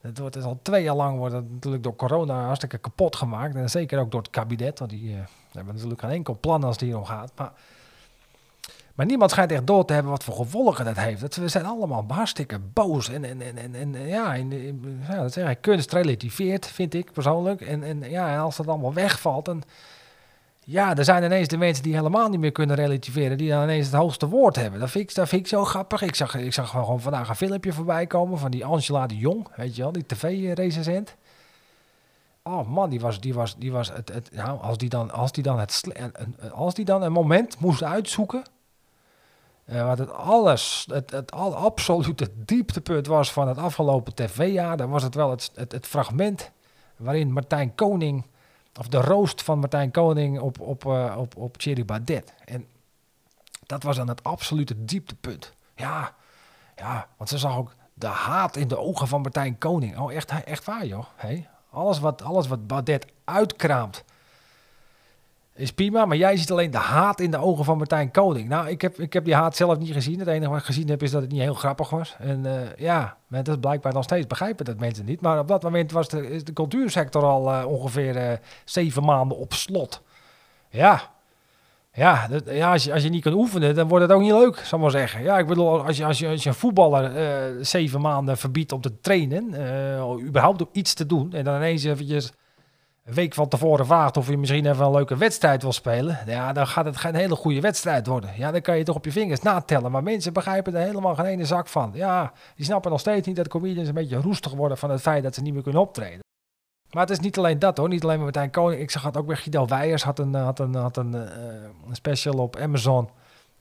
het 0.00 0.18
wordt 0.18 0.36
is 0.36 0.44
al 0.44 0.58
twee 0.62 0.82
jaar 0.82 0.94
lang 0.94 1.18
wordt 1.18 1.34
natuurlijk 1.34 1.82
door 1.82 1.96
corona 1.96 2.44
hartstikke 2.44 2.78
kapot 2.78 3.16
gemaakt. 3.16 3.54
En 3.54 3.70
zeker 3.70 3.98
ook 3.98 4.10
door 4.10 4.20
het 4.20 4.30
kabinet, 4.30 4.78
want 4.78 4.90
die 4.90 5.12
eh, 5.12 5.20
hebben 5.52 5.74
natuurlijk 5.74 6.00
geen 6.00 6.10
enkel 6.10 6.38
plan 6.40 6.64
als 6.64 6.76
het 6.76 6.84
hier 6.84 6.98
om 6.98 7.04
gaat. 7.04 7.32
Maar, 7.36 7.52
maar 8.94 9.06
niemand 9.06 9.30
schijnt 9.30 9.52
echt 9.52 9.66
door 9.66 9.84
te 9.84 9.92
hebben 9.92 10.12
wat 10.12 10.24
voor 10.24 10.34
gevolgen 10.34 10.84
dat 10.84 10.96
heeft. 10.96 11.20
Dat, 11.20 11.34
we 11.34 11.48
zijn 11.48 11.66
allemaal 11.66 12.04
hartstikke 12.08 12.58
boos. 12.58 13.08
En, 13.08 13.24
en, 13.24 13.40
en, 13.40 13.56
en, 13.56 13.74
en 13.74 14.06
ja, 14.06 14.34
in, 14.34 15.02
ja, 15.08 15.22
dat 15.22 15.32
zeg 15.32 15.50
ik, 15.50 15.60
kunst 15.60 15.94
vind 16.66 16.94
ik 16.94 17.12
persoonlijk. 17.12 17.60
En, 17.60 17.82
en 17.82 18.10
ja, 18.10 18.32
en 18.32 18.38
als 18.38 18.56
dat 18.56 18.68
allemaal 18.68 18.94
wegvalt, 18.94 19.44
dan... 19.44 19.62
Ja, 20.70 20.96
er 20.96 21.04
zijn 21.04 21.24
ineens 21.24 21.48
de 21.48 21.56
mensen 21.56 21.82
die 21.82 21.94
helemaal 21.94 22.28
niet 22.28 22.40
meer 22.40 22.52
kunnen 22.52 22.76
relativeren, 22.76 23.38
die 23.38 23.50
dan 23.50 23.62
ineens 23.62 23.86
het 23.86 23.94
hoogste 23.94 24.28
woord 24.28 24.56
hebben. 24.56 24.80
Dat 24.80 24.90
vind 24.90 25.10
ik, 25.10 25.14
dat 25.14 25.28
vind 25.28 25.40
ik 25.40 25.46
zo 25.46 25.64
grappig. 25.64 26.02
Ik 26.02 26.14
zag, 26.14 26.34
ik 26.34 26.52
zag 26.52 26.70
gewoon 26.70 27.00
vandaag 27.00 27.28
een 27.28 27.36
filmpje 27.36 27.72
voorbij 27.72 28.06
komen 28.06 28.38
van 28.38 28.50
die 28.50 28.64
Angela 28.64 29.06
de 29.06 29.16
Jong, 29.16 29.48
weet 29.56 29.76
je 29.76 29.82
wel, 29.82 29.92
die 29.92 30.06
tv-recensent. 30.06 31.16
Oh 32.42 32.68
man, 32.68 32.90
die 32.90 33.00
was, 33.00 33.20
die 33.20 33.34
was, 33.34 33.56
die 33.56 33.72
was 33.72 33.92
het, 33.92 34.08
het, 34.12 34.30
als 34.60 34.78
die 34.78 34.88
dan, 34.88 35.10
als 35.10 35.32
die 35.32 35.42
dan 35.42 35.58
het, 35.58 35.82
als 36.52 36.74
die 36.74 36.84
dan 36.84 37.02
een 37.02 37.12
moment 37.12 37.60
moest 37.60 37.82
uitzoeken, 37.82 38.42
eh, 39.64 39.86
wat 39.86 39.98
het 39.98 40.12
alles, 40.12 40.86
het, 40.92 41.10
het 41.10 41.32
absolute 41.32 42.28
dieptepunt 42.44 43.06
was 43.06 43.32
van 43.32 43.48
het 43.48 43.58
afgelopen 43.58 44.14
tv-jaar, 44.14 44.76
dan 44.76 44.90
was 44.90 45.02
het 45.02 45.14
wel 45.14 45.30
het, 45.30 45.50
het 45.54 45.86
fragment 45.86 46.50
waarin 46.96 47.32
Martijn 47.32 47.74
Koning 47.74 48.24
of 48.78 48.88
de 48.88 49.00
roost 49.00 49.42
van 49.42 49.58
Martijn 49.58 49.90
Koning 49.90 50.40
op, 50.40 50.60
op, 50.60 50.86
eh, 50.86 51.14
op, 51.18 51.36
op 51.36 51.56
Thierry 51.56 51.84
Baudet. 51.84 52.34
En 52.44 52.66
dat 53.66 53.82
was 53.82 53.96
dan 53.96 54.08
het 54.08 54.24
absolute 54.24 54.84
dieptepunt. 54.84 55.52
Ja, 55.74 56.14
ja, 56.76 57.08
want 57.16 57.28
ze 57.30 57.38
zag 57.38 57.56
ook 57.56 57.74
de 57.94 58.06
haat 58.06 58.56
in 58.56 58.68
de 58.68 58.78
ogen 58.78 59.08
van 59.08 59.20
Martijn 59.20 59.58
Koning. 59.58 59.98
Oh, 59.98 60.12
echt, 60.12 60.44
echt 60.44 60.64
waar, 60.64 60.86
joh. 60.86 61.04
Hey, 61.16 61.48
alles, 61.70 61.98
wat, 61.98 62.22
alles 62.22 62.46
wat 62.46 62.66
Baudet 62.66 63.06
uitkraamt 63.24 64.04
is 65.60 65.72
prima, 65.72 66.04
maar 66.04 66.16
jij 66.16 66.36
ziet 66.36 66.50
alleen 66.50 66.70
de 66.70 66.78
haat 66.78 67.20
in 67.20 67.30
de 67.30 67.38
ogen 67.38 67.64
van 67.64 67.76
Martijn 67.76 68.10
Koning. 68.10 68.48
Nou, 68.48 68.68
ik 68.68 68.80
heb, 68.80 69.00
ik 69.00 69.12
heb 69.12 69.24
die 69.24 69.34
haat 69.34 69.56
zelf 69.56 69.78
niet 69.78 69.92
gezien. 69.92 70.18
Het 70.18 70.28
enige 70.28 70.50
wat 70.50 70.58
ik 70.58 70.64
gezien 70.64 70.88
heb 70.88 71.02
is 71.02 71.10
dat 71.10 71.22
het 71.22 71.30
niet 71.30 71.40
heel 71.40 71.54
grappig 71.54 71.90
was. 71.90 72.16
En 72.18 72.46
eh, 72.46 72.76
ja, 72.76 73.16
dat 73.28 73.48
is 73.48 73.56
blijkbaar 73.60 73.92
nog 73.92 74.04
steeds 74.04 74.26
begrijpen 74.26 74.64
dat 74.64 74.78
mensen 74.78 75.04
niet. 75.04 75.20
Maar 75.20 75.38
op 75.38 75.48
dat 75.48 75.62
moment 75.62 75.92
was 75.92 76.08
de, 76.08 76.42
de 76.42 76.52
cultuursector 76.52 77.22
al 77.22 77.52
eh, 77.52 77.66
ongeveer 77.66 78.16
eh, 78.16 78.36
zeven 78.64 79.04
maanden 79.04 79.38
op 79.38 79.52
slot. 79.52 80.02
Ja, 80.70 81.02
ja, 81.92 82.28
ja 82.46 82.72
als, 82.72 82.84
je, 82.84 82.92
als 82.92 83.02
je 83.02 83.08
niet 83.08 83.22
kan 83.22 83.32
oefenen, 83.32 83.74
dan 83.74 83.88
wordt 83.88 84.04
het 84.04 84.12
ook 84.12 84.22
niet 84.22 84.32
leuk, 84.32 84.56
zal 84.56 84.78
ik 84.78 84.84
maar 84.84 84.92
zeggen. 84.92 85.22
Ja, 85.22 85.38
ik 85.38 85.46
bedoel, 85.46 85.84
als 85.84 85.96
je, 85.96 86.04
als 86.04 86.18
je, 86.18 86.28
als 86.28 86.42
je 86.42 86.48
een 86.48 86.54
voetballer 86.54 87.64
zeven 87.64 88.00
maanden 88.00 88.36
verbiedt 88.36 88.72
om 88.72 88.80
te 88.80 89.00
trainen, 89.00 89.44
überhaupt 90.26 90.60
om 90.60 90.68
iets 90.72 90.94
te 90.94 91.06
doen, 91.06 91.32
en 91.32 91.44
dan 91.44 91.56
ineens 91.56 91.84
eventjes 91.84 92.32
een 93.04 93.14
week 93.14 93.34
van 93.34 93.48
tevoren 93.48 93.86
vraagt 93.86 94.16
of 94.16 94.28
je 94.28 94.38
misschien 94.38 94.66
even 94.66 94.84
een 94.84 94.90
leuke 94.90 95.16
wedstrijd 95.16 95.62
wil 95.62 95.72
spelen, 95.72 96.18
ja, 96.26 96.52
dan 96.52 96.66
gaat 96.66 96.84
het 96.84 96.96
geen 96.96 97.14
hele 97.14 97.36
goede 97.36 97.60
wedstrijd 97.60 98.06
worden. 98.06 98.30
Ja, 98.36 98.50
dan 98.50 98.60
kan 98.60 98.78
je 98.78 98.84
toch 98.84 98.96
op 98.96 99.04
je 99.04 99.12
vingers 99.12 99.40
natellen. 99.40 99.90
Maar 99.90 100.02
mensen 100.02 100.32
begrijpen 100.32 100.74
er 100.74 100.86
helemaal 100.86 101.14
geen 101.14 101.24
ene 101.24 101.44
zak 101.44 101.68
van. 101.68 101.90
Ja, 101.94 102.32
die 102.56 102.64
snappen 102.64 102.90
nog 102.90 103.00
steeds 103.00 103.26
niet 103.26 103.36
dat 103.36 103.48
comedians 103.48 103.88
een 103.88 103.94
beetje 103.94 104.20
roestig 104.20 104.52
worden 104.52 104.78
van 104.78 104.90
het 104.90 105.00
feit 105.00 105.22
dat 105.22 105.34
ze 105.34 105.42
niet 105.42 105.54
meer 105.54 105.62
kunnen 105.62 105.80
optreden. 105.80 106.20
Maar 106.90 107.02
het 107.02 107.10
is 107.10 107.20
niet 107.20 107.38
alleen 107.38 107.58
dat 107.58 107.76
hoor, 107.76 107.88
niet 107.88 108.02
alleen 108.02 108.16
met 108.16 108.24
Martijn 108.24 108.50
Koning. 108.50 108.80
Ik 108.80 108.90
zag 108.90 109.02
het 109.02 109.16
ook 109.16 109.26
bij 109.26 109.36
Guido 109.36 109.66
Weijers, 109.66 110.02
had 110.02 110.18
een, 110.18 110.34
had 110.34 110.58
een, 110.58 110.74
had 110.74 110.96
een, 110.96 111.14
eh, 111.14 111.30
een 111.88 111.94
special 111.94 112.38
op 112.38 112.56
Amazon. 112.56 113.08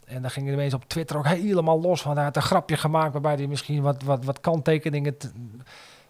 En 0.05 0.22
daar 0.22 0.31
gingen 0.31 0.51
de 0.51 0.58
mensen 0.58 0.79
op 0.81 0.89
Twitter 0.89 1.17
ook 1.17 1.27
helemaal 1.27 1.81
los 1.81 2.01
van. 2.01 2.15
Hij 2.15 2.24
had 2.24 2.36
een 2.36 2.41
grapje 2.41 2.77
gemaakt 2.77 3.12
waarbij 3.12 3.36
hij 3.36 3.48
misschien 3.48 3.81
wat, 3.81 4.03
wat, 4.03 4.25
wat 4.25 4.39
kanttekeningen 4.39 5.17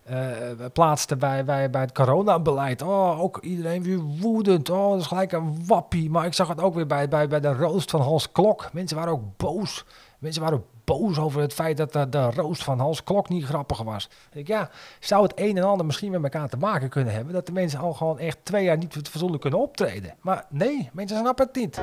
t- 0.09 0.59
eh, 0.59 0.65
plaatste 0.73 1.15
bij, 1.15 1.45
bij, 1.45 1.69
bij 1.69 1.81
het 1.81 1.91
coronabeleid. 1.91 2.81
Oh, 2.81 3.19
ook 3.19 3.37
iedereen 3.41 3.83
weer 3.83 3.99
woedend. 3.99 4.69
Oh, 4.69 4.89
dat 4.91 4.99
is 4.99 5.07
gelijk 5.07 5.31
een 5.31 5.65
wappie. 5.67 6.09
Maar 6.09 6.25
ik 6.25 6.33
zag 6.33 6.47
het 6.47 6.61
ook 6.61 6.73
weer 6.73 6.87
bij, 6.87 7.07
bij, 7.07 7.27
bij 7.27 7.39
de 7.39 7.53
roost 7.53 7.89
van 7.91 8.01
Hans 8.01 8.31
Klok. 8.31 8.69
Mensen 8.73 8.97
waren 8.97 9.13
ook 9.13 9.37
boos. 9.37 9.85
Mensen 10.19 10.41
waren 10.41 10.63
boos 10.83 11.19
over 11.19 11.41
het 11.41 11.53
feit 11.53 11.77
dat 11.77 11.93
de, 11.93 12.09
de 12.09 12.31
roost 12.31 12.63
van 12.63 12.79
Hans 12.79 13.03
Klok 13.03 13.29
niet 13.29 13.45
grappig 13.45 13.81
was. 13.81 14.09
Ik, 14.31 14.47
ja, 14.47 14.69
zou 14.99 15.23
het 15.23 15.33
een 15.35 15.57
en 15.57 15.63
ander 15.63 15.85
misschien 15.85 16.11
met 16.11 16.23
elkaar 16.23 16.49
te 16.49 16.57
maken 16.57 16.89
kunnen 16.89 17.13
hebben... 17.13 17.33
dat 17.33 17.45
de 17.45 17.51
mensen 17.51 17.79
al 17.79 17.93
gewoon 17.93 18.19
echt 18.19 18.37
twee 18.43 18.63
jaar 18.63 18.77
niet 18.77 18.93
fatsoenlijk 18.93 19.41
kunnen 19.41 19.59
optreden. 19.59 20.15
Maar 20.21 20.45
nee, 20.49 20.89
mensen 20.93 21.17
snappen 21.17 21.45
het 21.45 21.55
niet. 21.55 21.81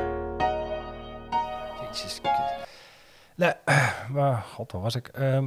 Jezus. 1.88 2.20
Nee, 3.34 3.52
maar 4.16 4.44
god, 4.54 4.72
waar 4.72 4.82
was 4.82 4.94
ik? 4.94 5.08
Ehm, 5.08 5.46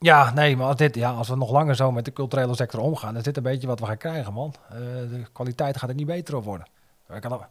ja, 0.00 0.32
nee, 0.32 0.56
maar 0.56 0.66
als, 0.66 0.76
dit, 0.76 0.94
ja, 0.94 1.10
als 1.10 1.28
we 1.28 1.36
nog 1.36 1.50
langer 1.50 1.76
zo 1.76 1.92
met 1.92 2.04
de 2.04 2.12
culturele 2.12 2.54
sector 2.54 2.80
omgaan, 2.80 3.08
dan 3.08 3.18
is 3.18 3.22
dit 3.22 3.36
een 3.36 3.42
beetje 3.42 3.66
wat 3.66 3.80
we 3.80 3.86
gaan 3.86 3.96
krijgen, 3.96 4.32
man. 4.32 4.54
Eh, 4.68 4.76
de 5.10 5.22
kwaliteit 5.32 5.76
gaat 5.76 5.88
er 5.88 5.94
niet 5.94 6.06
beter 6.06 6.36
op 6.36 6.44
worden. 6.44 6.66
Kan, 7.20 7.46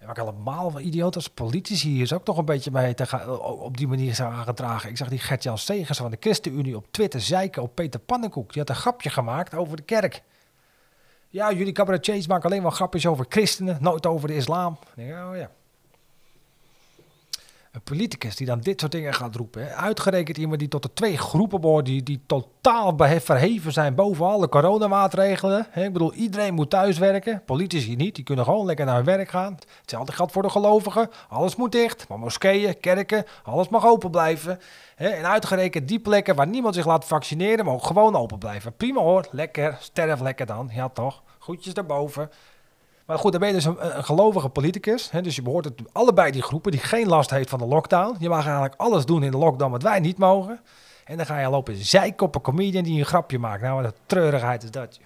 en 0.00 0.06
wat 0.06 0.16
ik 0.16 0.22
allemaal 0.22 0.72
wel 0.72 0.82
idioot 0.82 1.14
als 1.14 1.28
politici 1.28 1.88
hier 1.88 2.02
is 2.02 2.12
ook 2.12 2.24
toch 2.24 2.38
een 2.38 2.44
beetje 2.44 2.70
mee 2.70 2.94
te 2.94 3.06
gaan, 3.06 3.40
op 3.40 3.76
die 3.76 3.88
manier 3.88 4.14
zijn 4.14 4.32
aangedragen. 4.32 4.90
Ik 4.90 4.96
zag 4.96 5.08
die 5.08 5.18
Gert-Jan 5.18 5.58
Segers 5.58 5.98
van 5.98 6.10
de 6.10 6.16
ChristenUnie 6.20 6.76
op 6.76 6.86
Twitter 6.90 7.20
zeiken 7.20 7.62
op 7.62 7.74
Peter 7.74 8.00
Pannenkoek. 8.00 8.52
Die 8.52 8.58
had 8.60 8.68
een 8.68 8.82
grapje 8.82 9.10
gemaakt 9.10 9.54
over 9.54 9.76
de 9.76 9.82
kerk. 9.82 10.22
Ja, 11.28 11.52
jullie 11.52 11.72
cabaretiers 11.72 12.26
maken 12.26 12.50
alleen 12.50 12.62
maar 12.62 12.72
grapjes 12.72 13.06
over 13.06 13.26
christenen, 13.28 13.78
nooit 13.80 14.06
over 14.06 14.28
de 14.28 14.34
islam. 14.34 14.78
Denk, 14.94 15.10
oh 15.10 15.36
ja. 15.36 15.50
Een 17.70 17.82
politicus 17.82 18.36
die 18.36 18.46
dan 18.46 18.60
dit 18.60 18.80
soort 18.80 18.92
dingen 18.92 19.14
gaat 19.14 19.36
roepen. 19.36 19.76
Uitgerekend 19.76 20.36
iemand 20.38 20.58
die 20.58 20.68
tot 20.68 20.82
de 20.82 20.92
twee 20.92 21.18
groepen 21.18 21.60
behoort, 21.60 21.86
die, 21.86 22.02
die 22.02 22.22
totaal 22.26 22.94
verheven 22.96 23.72
zijn 23.72 23.94
boven 23.94 24.26
alle 24.26 24.48
coronamaatregelen. 24.48 25.66
Ik 25.74 25.92
bedoel, 25.92 26.12
iedereen 26.12 26.54
moet 26.54 26.70
thuiswerken. 26.70 27.42
Politici 27.44 27.96
niet, 27.96 28.14
die 28.14 28.24
kunnen 28.24 28.44
gewoon 28.44 28.66
lekker 28.66 28.84
naar 28.84 28.94
hun 28.94 29.04
werk 29.04 29.28
gaan. 29.28 29.58
Hetzelfde 29.80 30.12
geldt 30.12 30.32
voor 30.32 30.42
de 30.42 30.50
gelovigen. 30.50 31.10
Alles 31.28 31.56
moet 31.56 31.72
dicht, 31.72 32.08
maar 32.08 32.18
moskeeën, 32.18 32.80
kerken, 32.80 33.24
alles 33.42 33.68
mag 33.68 33.86
open 33.86 34.10
blijven. 34.10 34.60
En 34.96 35.26
uitgerekend 35.26 35.88
die 35.88 36.00
plekken 36.00 36.34
waar 36.34 36.46
niemand 36.46 36.74
zich 36.74 36.86
laat 36.86 37.04
vaccineren, 37.04 37.64
mogen 37.64 37.86
gewoon 37.86 38.16
open 38.16 38.38
blijven. 38.38 38.76
Prima 38.76 39.00
hoor, 39.00 39.28
lekker, 39.30 39.76
sterf 39.80 40.20
lekker 40.20 40.46
dan. 40.46 40.70
Ja 40.74 40.88
toch, 40.88 41.22
goedjes 41.38 41.74
daarboven. 41.74 42.30
Maar 43.10 43.18
goed, 43.18 43.30
dan 43.32 43.40
ben 43.40 43.48
je 43.48 43.54
dus 43.54 43.64
een, 43.64 44.04
gelovige 44.04 44.48
politicus. 44.48 45.10
Hè, 45.10 45.22
dus 45.22 45.36
je 45.36 45.42
behoort 45.42 45.64
tot 45.76 45.94
allebei 45.94 46.30
die 46.30 46.42
groepen 46.42 46.70
die 46.70 46.80
geen 46.80 47.06
last 47.06 47.30
heeft 47.30 47.48
van 47.48 47.58
de 47.58 47.66
lockdown. 47.66 48.16
Je 48.18 48.28
mag 48.28 48.44
eigenlijk 48.44 48.74
alles 48.76 49.04
doen 49.04 49.22
in 49.22 49.30
de 49.30 49.36
lockdown 49.36 49.70
wat 49.70 49.82
wij 49.82 50.00
niet 50.00 50.18
mogen. 50.18 50.60
En 51.04 51.16
dan 51.16 51.26
ga 51.26 51.38
je 51.38 51.48
lopen 51.48 51.76
zeiken 51.76 52.26
op 52.26 52.34
een 52.34 52.40
comedian 52.40 52.84
die 52.84 52.98
een 52.98 53.06
grapje 53.06 53.38
maakt. 53.38 53.62
Nou, 53.62 53.82
wat 53.82 53.94
treurigheid 54.06 54.62
is 54.62 54.70
dat. 54.70 54.98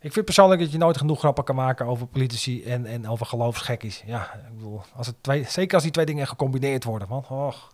Ik 0.00 0.12
vind 0.12 0.24
persoonlijk 0.24 0.60
dat 0.60 0.72
je 0.72 0.78
nooit 0.78 0.96
genoeg 0.96 1.18
grappen 1.18 1.44
kan 1.44 1.54
maken 1.54 1.86
over 1.86 2.06
politici 2.06 2.64
en, 2.64 2.86
en 2.86 3.08
over 3.08 3.26
geloofsgekkies. 3.26 4.02
Ja, 4.06 4.34
ik 4.34 4.56
bedoel, 4.56 4.82
als 4.96 5.06
het 5.06 5.16
twee, 5.20 5.44
zeker 5.44 5.74
als 5.74 5.82
die 5.82 5.92
twee 5.92 6.06
dingen 6.06 6.26
gecombineerd 6.26 6.84
worden, 6.84 7.08
man. 7.08 7.24
Och. 7.28 7.72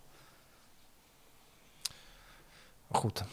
Goed. 2.90 3.24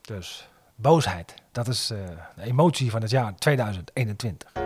Dus, 0.00 0.48
boosheid. 0.82 1.34
Dat 1.52 1.68
is 1.68 1.90
eh, 1.90 1.98
de 2.36 2.42
emotie 2.42 2.90
van 2.90 3.00
het 3.00 3.10
jaar 3.10 3.34
2021. 3.34 4.61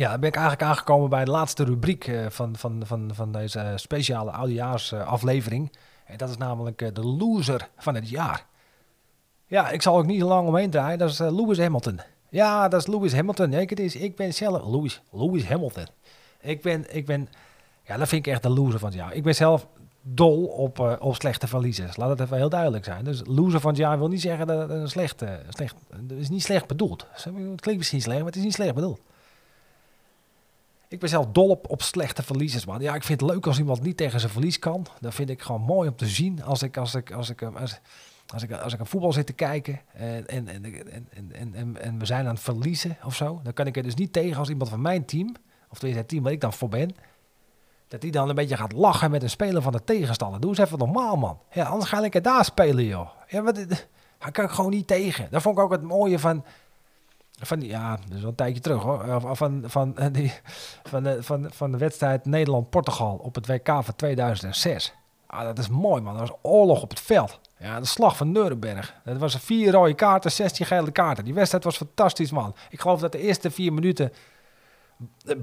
Ja, 0.00 0.10
dan 0.10 0.20
ben 0.20 0.28
ik 0.28 0.36
eigenlijk 0.36 0.70
aangekomen 0.70 1.10
bij 1.10 1.24
de 1.24 1.30
laatste 1.30 1.64
rubriek 1.64 2.06
eh, 2.06 2.26
van, 2.28 2.56
van, 2.56 2.82
van, 2.86 3.10
van 3.14 3.32
deze 3.32 3.72
speciale 3.76 4.30
oudejaarsaflevering. 4.30 5.72
en 6.06 6.16
dat 6.16 6.28
is 6.28 6.36
namelijk 6.36 6.82
eh, 6.82 6.88
de 6.92 7.04
loser 7.04 7.68
van 7.76 7.94
het 7.94 8.08
jaar. 8.08 8.46
Ja, 9.46 9.70
ik 9.70 9.82
zal 9.82 9.96
ook 9.96 10.06
niet 10.06 10.22
lang 10.22 10.48
omheen 10.48 10.70
draaien. 10.70 10.98
Dat 10.98 11.10
is 11.10 11.20
eh, 11.20 11.36
Lewis 11.36 11.58
Hamilton. 11.58 12.00
Ja, 12.28 12.68
dat 12.68 12.80
is 12.80 12.86
Lewis 12.86 13.12
Hamilton. 13.12 13.52
Ik, 13.52 13.70
het 13.70 13.80
is, 13.80 13.96
ik 13.96 14.16
ben 14.16 14.34
zelf... 14.34 14.64
Lewis, 14.64 15.02
Lewis 15.10 15.44
Hamilton. 15.48 15.86
Ik 16.40 16.62
ben, 16.62 16.96
ik 16.96 17.06
ben... 17.06 17.28
Ja, 17.82 17.96
dat 17.96 18.08
vind 18.08 18.26
ik 18.26 18.32
echt 18.32 18.42
de 18.42 18.48
loser 18.48 18.78
van 18.78 18.88
het 18.88 18.98
jaar. 18.98 19.14
Ik 19.14 19.22
ben 19.22 19.34
zelf 19.34 19.66
dol 20.02 20.44
op, 20.44 20.78
eh, 20.78 20.92
op 20.98 21.14
slechte 21.14 21.46
verliezers. 21.46 21.96
Laat 21.96 22.08
het 22.08 22.20
even 22.20 22.36
heel 22.36 22.48
duidelijk 22.48 22.84
zijn. 22.84 23.04
Dus 23.04 23.22
loser 23.24 23.60
van 23.60 23.70
het 23.70 23.78
jaar 23.78 23.98
wil 23.98 24.08
niet 24.08 24.20
zeggen 24.20 24.46
dat 24.46 24.60
het 24.60 24.70
een 24.70 24.88
slechte... 24.88 25.40
slecht, 25.48 25.74
is 26.08 26.28
niet 26.28 26.42
slecht 26.42 26.66
bedoeld. 26.66 27.06
Het 27.10 27.60
klinkt 27.60 27.76
misschien 27.78 28.02
slecht, 28.02 28.18
maar 28.18 28.26
het 28.26 28.36
is 28.36 28.42
niet 28.42 28.54
slecht 28.54 28.74
bedoeld. 28.74 29.00
Ik 30.90 30.98
ben 30.98 31.08
zelf 31.08 31.26
dol 31.26 31.48
op, 31.48 31.70
op 31.70 31.82
slechte 31.82 32.22
verliezers, 32.22 32.64
man. 32.64 32.80
Ja, 32.80 32.94
ik 32.94 33.02
vind 33.02 33.20
het 33.20 33.30
leuk 33.30 33.46
als 33.46 33.58
iemand 33.58 33.82
niet 33.82 33.96
tegen 33.96 34.20
zijn 34.20 34.32
verlies 34.32 34.58
kan. 34.58 34.86
Dat 35.00 35.14
vind 35.14 35.30
ik 35.30 35.42
gewoon 35.42 35.60
mooi 35.60 35.88
om 35.88 35.96
te 35.96 36.06
zien. 36.06 36.42
Als 36.42 36.62
ik, 36.62 36.76
als 36.76 36.94
ik, 36.94 37.12
als 37.12 37.30
ik, 37.30 37.42
als, 37.42 37.80
als 38.26 38.42
ik, 38.42 38.52
als 38.52 38.72
ik 38.72 38.80
een 38.80 38.86
voetbal 38.86 39.12
zit 39.12 39.26
te 39.26 39.32
kijken 39.32 39.80
en, 39.92 40.26
en, 40.26 40.48
en, 40.48 40.64
en, 41.12 41.54
en, 41.54 41.76
en, 41.80 41.98
we 41.98 42.06
zijn 42.06 42.26
aan 42.26 42.34
het 42.34 42.42
verliezen 42.42 42.96
of 43.04 43.14
zo, 43.14 43.40
dan 43.42 43.52
kan 43.52 43.66
ik 43.66 43.76
er 43.76 43.82
dus 43.82 43.94
niet 43.94 44.12
tegen 44.12 44.36
als 44.36 44.48
iemand 44.48 44.70
van 44.70 44.80
mijn 44.80 45.04
team, 45.04 45.34
of 45.68 45.78
tenminste 45.78 45.98
het 45.98 46.08
team 46.08 46.22
waar 46.22 46.32
ik 46.32 46.40
dan 46.40 46.52
voor 46.52 46.68
ben, 46.68 46.94
dat 47.88 48.00
die 48.00 48.10
dan 48.10 48.28
een 48.28 48.34
beetje 48.34 48.56
gaat 48.56 48.72
lachen 48.72 49.10
met 49.10 49.22
een 49.22 49.30
speler 49.30 49.62
van 49.62 49.72
de 49.72 49.84
tegenstander. 49.84 50.40
Doe 50.40 50.50
eens 50.50 50.58
even 50.58 50.78
normaal, 50.78 51.16
man. 51.16 51.38
Ja, 51.50 51.64
anders 51.64 51.90
ga 51.90 52.04
ik 52.04 52.14
er 52.14 52.22
daar 52.22 52.44
spelen, 52.44 52.84
joh. 52.84 53.08
Ja, 53.28 53.42
maar 53.42 53.54
daar 54.18 54.32
kan 54.32 54.44
ik 54.44 54.50
gewoon 54.50 54.70
niet 54.70 54.86
tegen. 54.86 55.28
Dat 55.30 55.42
vond 55.42 55.58
ik 55.58 55.64
ook 55.64 55.72
het 55.72 55.82
mooie 55.82 56.18
van, 56.18 56.44
van 57.40 57.60
ja, 57.60 57.90
dat 57.90 58.14
is 58.14 58.20
wel 58.20 58.30
een 58.30 58.34
tijdje 58.34 58.60
terug 58.60 58.82
hoor, 58.82 59.20
Van- 59.20 59.36
van, 59.36 59.62
van, 59.66 59.96
eh, 59.96 60.06
die, 60.12 60.32
van, 60.82 61.02
de, 61.02 61.22
van, 61.22 61.46
van 61.50 61.72
de 61.72 61.78
wedstrijd 61.78 62.24
Nederland-Portugal 62.24 63.20
op 63.22 63.34
het 63.34 63.46
WK 63.46 63.66
van 63.66 63.96
2006. 63.96 64.94
Ah, 65.26 65.42
dat 65.42 65.58
is 65.58 65.68
mooi, 65.68 66.02
man. 66.02 66.18
Dat 66.18 66.28
was 66.28 66.38
oorlog 66.42 66.82
op 66.82 66.90
het 66.90 67.00
veld. 67.00 67.40
Ja, 67.58 67.80
de 67.80 67.86
slag 67.86 68.16
van 68.16 68.32
Nuremberg. 68.32 68.94
Dat 69.04 69.16
was 69.16 69.36
vier 69.36 69.72
rode 69.72 69.94
kaarten, 69.94 70.32
16 70.32 70.66
gele 70.66 70.90
kaarten. 70.90 71.24
Die 71.24 71.34
wedstrijd 71.34 71.64
was 71.64 71.76
fantastisch, 71.76 72.30
man. 72.30 72.54
Ik 72.70 72.80
geloof 72.80 73.00
dat 73.00 73.12
de 73.12 73.18
eerste 73.18 73.50
vier 73.50 73.72
minuten 73.72 74.12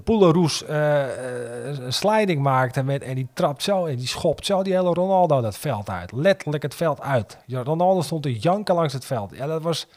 Boeleroes 0.04 0.66
eh, 0.66 1.04
eh, 1.04 1.78
een 1.80 1.94
sliding 1.94 2.42
maakte 2.42 2.84
met, 2.84 3.02
en 3.02 3.16
die 3.16 3.28
trapt 3.34 3.64
zo 3.64 3.86
en 3.86 3.96
die 3.96 4.08
schopt 4.08 4.46
zo 4.46 4.64
die 4.64 4.74
hele 4.74 4.94
Ronaldo 4.94 5.42
dat 5.42 5.58
veld 5.58 5.90
uit. 5.90 6.12
Letterlijk 6.12 6.64
het 6.64 6.76
veld 6.76 7.02
uit. 7.02 7.38
Ronaldo 7.48 8.02
stond 8.02 8.24
te 8.24 8.40
janken 8.40 8.76
langs 8.76 8.94
het 8.94 9.06
veld. 9.06 9.36
Ja, 9.36 9.48
dat 9.48 9.62
was 9.62 9.88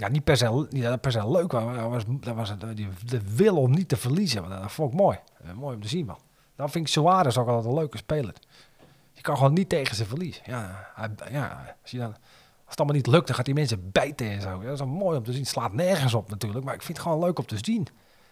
ja, 0.00 0.08
niet 0.08 0.24
per 0.24 0.36
se, 0.36 0.66
niet 0.70 1.00
per 1.00 1.12
se 1.12 1.30
leuk, 1.30 1.52
maar 1.52 1.74
dat 1.74 1.90
was, 1.90 2.02
dat 2.06 2.34
was 2.34 2.54
die, 2.74 2.88
de 3.04 3.20
wil 3.34 3.56
om 3.56 3.70
niet 3.70 3.88
te 3.88 3.96
verliezen. 3.96 4.48
Dat 4.48 4.72
vond 4.72 4.92
ik 4.92 4.98
mooi. 4.98 5.18
Eh, 5.44 5.52
mooi 5.52 5.74
om 5.74 5.82
te 5.82 5.88
zien, 5.88 6.06
man. 6.06 6.18
Dan 6.56 6.70
vind 6.70 6.86
ik 6.86 6.92
Suarez 6.92 7.36
ook 7.36 7.48
altijd 7.48 7.66
een 7.66 7.78
leuke 7.78 7.96
speler. 7.96 8.34
Je 9.12 9.20
kan 9.20 9.36
gewoon 9.36 9.52
niet 9.52 9.68
tegen 9.68 9.96
zijn 9.96 10.08
verlies. 10.08 10.40
Ja, 10.44 10.92
ja 11.30 11.76
als, 11.82 11.90
je 11.90 11.98
dan, 11.98 12.06
als 12.06 12.16
het 12.64 12.78
allemaal 12.78 12.96
niet 12.96 13.06
lukt, 13.06 13.26
dan 13.26 13.36
gaat 13.36 13.44
die 13.44 13.54
mensen 13.54 13.90
bijten 13.92 14.30
en 14.30 14.40
zo. 14.40 14.48
Ja, 14.48 14.62
dat 14.62 14.72
is 14.72 14.78
wel 14.78 14.88
mooi 14.88 15.16
om 15.16 15.24
te 15.24 15.32
zien. 15.32 15.40
Het 15.40 15.50
slaat 15.50 15.72
nergens 15.72 16.14
op 16.14 16.30
natuurlijk, 16.30 16.64
maar 16.64 16.74
ik 16.74 16.82
vind 16.82 16.98
het 16.98 17.06
gewoon 17.06 17.24
leuk 17.24 17.38
om 17.38 17.46
te 17.46 17.58
zien. 17.62 17.86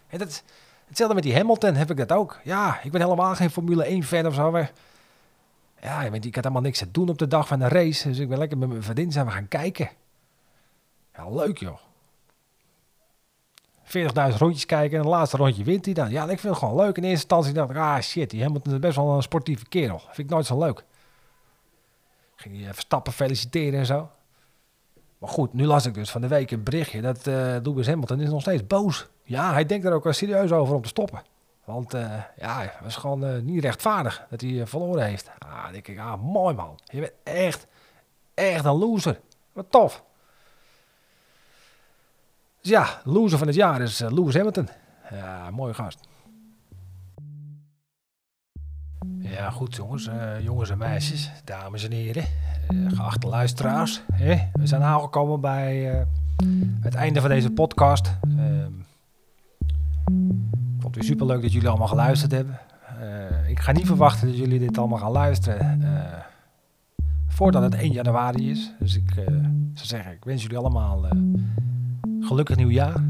En 0.07 0.19
dat 0.19 0.43
hetzelfde 0.87 1.15
met 1.15 1.25
die 1.25 1.37
Hamilton 1.37 1.75
heb 1.75 1.91
ik 1.91 1.97
dat 1.97 2.13
ook. 2.13 2.41
Ja, 2.45 2.83
ik 2.83 2.91
ben 2.91 3.01
helemaal 3.01 3.35
geen 3.35 3.51
Formule 3.51 3.85
1 3.85 4.03
fan 4.03 4.27
of 4.27 4.35
zo. 4.35 4.51
Maar 4.51 4.73
ja, 5.81 6.11
weet, 6.11 6.25
ik 6.25 6.35
had 6.35 6.45
helemaal 6.45 6.65
niks 6.65 6.79
te 6.79 6.91
doen 6.91 7.09
op 7.09 7.19
de 7.19 7.27
dag 7.27 7.47
van 7.47 7.59
de 7.59 7.69
race. 7.69 8.09
Dus 8.09 8.19
ik 8.19 8.29
ben 8.29 8.39
lekker 8.39 8.59
met 8.59 8.69
mijn 8.69 8.83
vriendin 8.83 9.13
zijn 9.13 9.27
we 9.27 9.33
gaan 9.33 9.49
kijken. 9.49 9.91
Ja, 11.19 11.31
leuk 11.31 11.59
joh. 11.59 11.79
40.000 13.85 14.37
rondjes 14.39 14.67
kijken 14.67 14.99
en 14.99 15.05
het 15.05 15.13
laatste 15.13 15.37
rondje 15.37 15.65
wint 15.65 15.85
hij 15.85 15.95
dan. 15.95 16.11
Ja, 16.11 16.23
ik 16.23 16.39
vind 16.39 16.43
het 16.43 16.57
gewoon 16.57 16.77
leuk. 16.77 16.97
In 16.97 17.03
eerste 17.03 17.09
instantie 17.09 17.53
dacht 17.53 17.71
ik, 17.71 17.77
ah 17.77 18.01
shit, 18.01 18.31
die 18.31 18.43
Hamilton 18.43 18.73
is 18.73 18.79
best 18.79 18.97
wel 18.97 19.17
een 19.17 19.23
sportieve 19.23 19.69
kerel. 19.69 19.99
Vind 19.99 20.19
ik 20.19 20.29
nooit 20.29 20.47
zo 20.47 20.59
leuk. 20.59 20.85
Ging 22.37 22.57
hij 22.57 22.67
eh, 22.67 22.73
Verstappen 22.73 23.13
feliciteren 23.13 23.79
en 23.79 23.87
zo. 23.87 24.11
Maar 25.19 25.31
goed, 25.31 25.53
nu 25.53 25.67
las 25.67 25.87
ik 25.87 25.95
dus 25.95 26.11
van 26.11 26.21
de 26.21 26.29
week 26.29 26.51
een 26.51 26.63
berichtje 26.63 27.01
dat 27.01 27.27
eh 27.27 27.57
Lewis 27.63 27.87
Hamilton 27.87 28.21
is 28.21 28.31
nog 28.31 28.41
steeds 28.41 28.67
boos. 28.67 29.09
Ja, 29.23 29.53
hij 29.53 29.67
denkt 29.67 29.85
er 29.85 29.93
ook 29.93 30.05
wel 30.05 30.13
serieus 30.13 30.53
over 30.53 30.75
om 30.75 30.83
te 30.83 30.89
stoppen. 30.89 31.23
Want 31.65 31.95
eh, 31.95 32.23
ja, 32.37 32.61
het 32.61 32.81
was 32.83 32.97
gewoon 32.97 33.45
niet 33.45 33.65
rechtvaardig 33.65 34.27
dat 34.31 34.41
hij 34.41 34.67
verloren 34.67 35.05
heeft. 35.05 35.31
Ah, 35.39 35.71
denk 35.73 35.89
ik, 35.89 35.99
ah, 35.99 36.23
mooi 36.23 36.55
man. 36.55 36.79
Je 36.85 37.01
bent 37.01 37.13
echt, 37.23 37.67
echt 38.35 38.65
een 38.65 38.77
loser. 38.77 39.21
Wat 39.53 39.67
tof. 39.71 40.07
Dus 42.61 42.71
ja, 42.71 43.01
loser 43.05 43.39
van 43.39 43.47
het 43.47 43.57
jaar 43.57 43.81
is 43.81 44.01
eh, 44.01 44.11
Lewis 44.11 44.35
Hamilton. 44.35 44.69
Ja, 45.11 45.51
mooie 45.51 45.75
gast. 45.75 46.09
Ja, 49.19 49.51
goed 49.51 49.77
jongens, 49.77 50.07
eh, 50.07 50.41
jongens 50.41 50.71
en 50.71 50.79
meisjes, 50.79 51.31
dames 51.45 51.85
en 51.85 51.93
heren, 51.93 52.25
eh, 52.69 52.77
geachte 52.95 53.27
luisteraars. 53.27 54.03
Hè? 54.13 54.37
We 54.53 54.67
zijn 54.67 54.83
aangekomen 54.83 55.41
bij 55.41 56.07
het 56.81 56.95
einde 56.95 57.21
van 57.21 57.31
deze 57.31 57.51
podcast. 57.51 58.17
Ehm, 58.39 58.73
ik 60.47 60.81
vond 60.81 60.95
het 60.95 60.95
weer 60.95 61.05
superleuk 61.05 61.43
dat 61.43 61.53
jullie 61.53 61.69
allemaal 61.69 61.89
geluisterd 61.89 62.33
hebben. 62.33 62.59
Ik 63.47 63.61
ga 63.61 63.73
niet 63.73 63.87
verwachten 63.87 64.29
dat 64.29 64.37
jullie 64.37 64.59
dit 64.59 64.79
allemaal 64.79 64.99
gaan 64.99 65.13
luisteren 65.13 65.81
voordat 67.27 67.63
het 67.63 67.75
1 67.75 67.93
januari 67.93 68.51
is. 68.51 68.73
Dus 68.79 68.97
ik 68.97 69.13
zou 69.75 69.87
zeggen, 69.87 70.13
ik 70.13 70.25
wens 70.25 70.43
jullie 70.43 70.59
allemaal 70.59 71.07
gelukkig 72.29 72.57
nieuwjaar. 72.57 73.05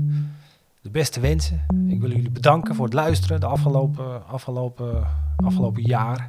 De 0.80 0.90
beste 0.90 1.20
wensen. 1.20 1.66
Ik 1.88 2.00
wil 2.00 2.10
jullie 2.10 2.30
bedanken 2.30 2.74
voor 2.74 2.84
het 2.84 2.94
luisteren 2.94 3.40
de 3.40 3.46
afgelopen, 3.46 4.26
afgelopen, 4.26 5.06
afgelopen 5.36 5.82
jaar. 5.82 6.28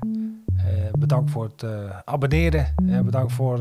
Eh, 0.58 0.92
bedankt 1.00 1.32
voor 1.32 1.44
het 1.44 1.64
eh, 1.64 1.72
abonneren. 2.06 2.74
Eh, 2.90 3.00
bedankt 3.00 3.32
voor, 3.32 3.60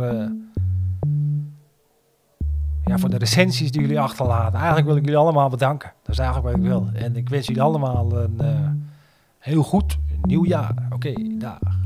ja, 2.84 2.98
voor 2.98 3.10
de 3.10 3.18
recensies 3.18 3.70
die 3.70 3.80
jullie 3.80 4.00
achterlaten. 4.00 4.54
Eigenlijk 4.58 4.86
wil 4.86 4.96
ik 4.96 5.04
jullie 5.04 5.18
allemaal 5.18 5.48
bedanken. 5.48 5.92
Dat 6.02 6.12
is 6.12 6.18
eigenlijk 6.18 6.48
wat 6.48 6.64
ik 6.64 6.70
wil. 6.70 6.88
En 6.92 7.16
ik 7.16 7.28
wens 7.28 7.46
jullie 7.46 7.62
allemaal 7.62 8.12
een 8.16 8.40
heel 9.38 9.62
goed 9.62 9.98
nieuw 10.22 10.44
jaar. 10.44 10.74
Oké, 10.92 11.12
dag. 11.38 11.77